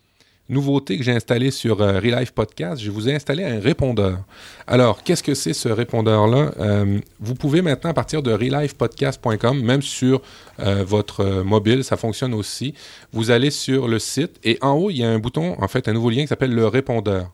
[0.49, 1.99] nouveauté que j'ai installée sur euh,
[2.33, 4.19] Podcast, je vous ai installé un répondeur.
[4.65, 6.51] Alors, qu'est-ce que c'est ce répondeur-là?
[6.59, 10.21] Euh, vous pouvez maintenant, à partir de relivepodcast.com, même sur
[10.59, 12.73] euh, votre mobile, ça fonctionne aussi,
[13.11, 15.87] vous allez sur le site et en haut, il y a un bouton, en fait,
[15.87, 17.31] un nouveau lien qui s'appelle le répondeur.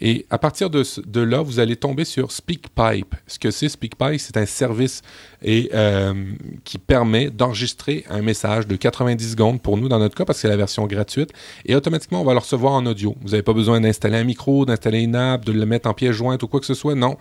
[0.00, 3.14] Et à partir de, là, vous allez tomber sur SpeakPipe.
[3.26, 5.00] Ce que c'est SpeakPipe, c'est un service
[5.46, 6.32] euh,
[6.64, 10.42] qui permet d'enregistrer un message de 90 secondes pour nous dans notre cas parce que
[10.42, 11.30] c'est la version gratuite
[11.64, 13.16] et automatiquement on va le recevoir en audio.
[13.22, 16.12] Vous n'avez pas besoin d'installer un micro, d'installer une app, de le mettre en pièce
[16.12, 16.94] jointe ou quoi que ce soit.
[16.94, 17.16] Non.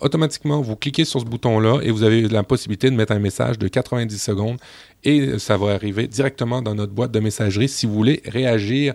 [0.00, 3.58] Automatiquement, vous cliquez sur ce bouton-là et vous avez la possibilité de mettre un message
[3.58, 4.58] de 90 secondes
[5.04, 8.94] et ça va arriver directement dans notre boîte de messagerie si vous voulez réagir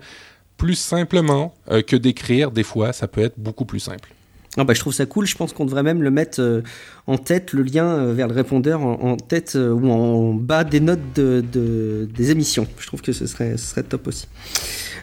[0.59, 2.51] plus simplement euh, que d'écrire.
[2.51, 4.13] Des fois, ça peut être beaucoup plus simple.
[4.57, 5.25] Ah bah, je trouve ça cool.
[5.25, 6.61] Je pense qu'on devrait même le mettre euh,
[7.07, 11.15] en tête, le lien euh, vers le répondeur en, tête ou en bas des notes
[11.15, 12.67] de, des émissions.
[12.77, 14.27] Je trouve que ce serait, ce serait top aussi.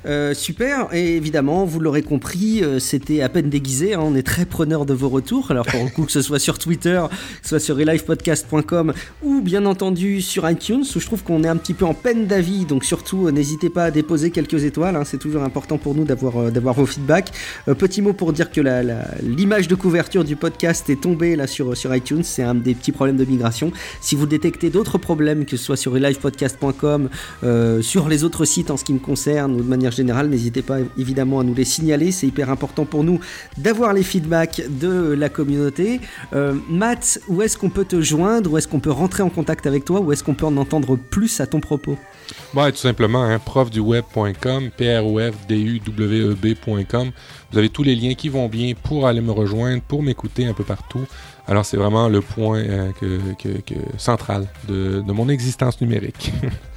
[0.05, 3.94] Euh, super, et évidemment, vous l'aurez compris, euh, c'était à peine déguisé.
[3.94, 4.01] Hein.
[4.03, 5.51] on est très preneur de vos retours.
[5.51, 8.92] Alors, pour le coup, que ce soit sur Twitter, que ce soit sur relivepodcast.com
[9.22, 12.26] ou bien entendu sur iTunes, où je trouve qu'on est un petit peu en peine
[12.26, 12.64] d'avis.
[12.66, 14.97] Donc, surtout, euh, n'hésitez pas à déposer quelques étoiles.
[14.97, 15.05] Hein.
[15.05, 17.32] c'est toujours important pour nous d'avoir d'avoir vos feedbacks.
[17.78, 18.61] petit mot pour dire que
[19.22, 22.22] l'image de couverture du podcast est tombée sur, sur iTunes.
[22.22, 23.72] C'est un des petits problèmes de migration.
[24.01, 27.09] Si vous détectez d'autres problèmes, que ce soit sur relivepodcast.com,
[27.80, 30.78] sur les autres sites en ce qui me concerne, ou de manière général, n'hésitez pas
[30.99, 32.12] évidemment à nous les signaler.
[32.12, 33.20] C'est hyper important pour nous
[33.57, 36.01] d'avoir les feedbacks de la communauté.
[36.34, 38.53] Euh, Matt, où est-ce qu'on peut te joindre?
[38.53, 40.01] Où est-ce qu'on peut rentrer en contact avec toi?
[40.01, 41.97] Où est-ce qu'on peut en entendre plus à ton propos?
[42.53, 47.12] Tout simplement, hein, profduweb.com, p r o f e.
[47.53, 50.53] Vous avez tous les liens qui vont bien pour aller me rejoindre, pour m'écouter un
[50.53, 51.07] peu partout.
[51.47, 52.91] Alors, c'est vraiment le point euh,
[53.99, 56.32] central de mon existence numérique.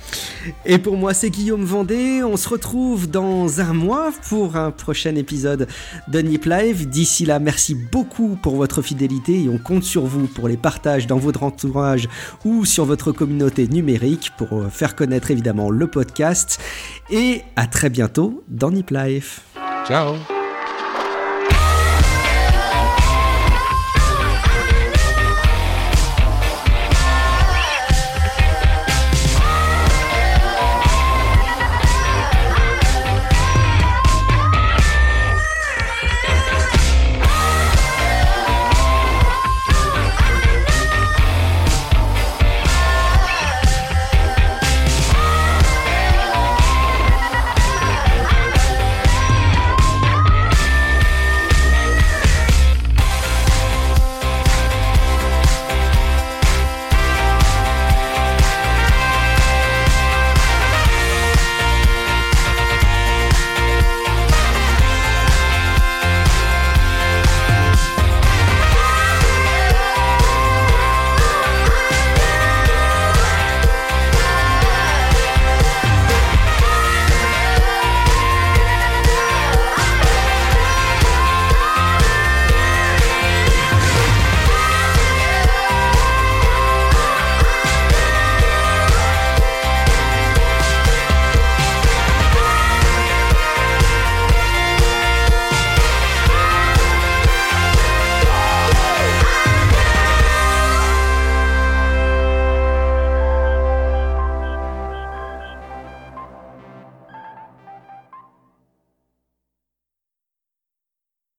[0.66, 2.22] Et pour moi, c'est Guillaume Vendée.
[2.24, 5.68] On se retrouve dans un mois pour un prochain épisode
[6.08, 6.88] de Nip Live.
[6.90, 11.08] D'ici là, merci beaucoup pour votre fidélité et on compte sur vous pour les partages
[11.08, 12.08] dans votre entourage
[12.46, 16.60] ou sur votre communauté numérique pour euh, faire connaître évidemment le podcast.
[17.10, 18.90] Et à très bientôt dans Nip.
[19.88, 20.39] Ciao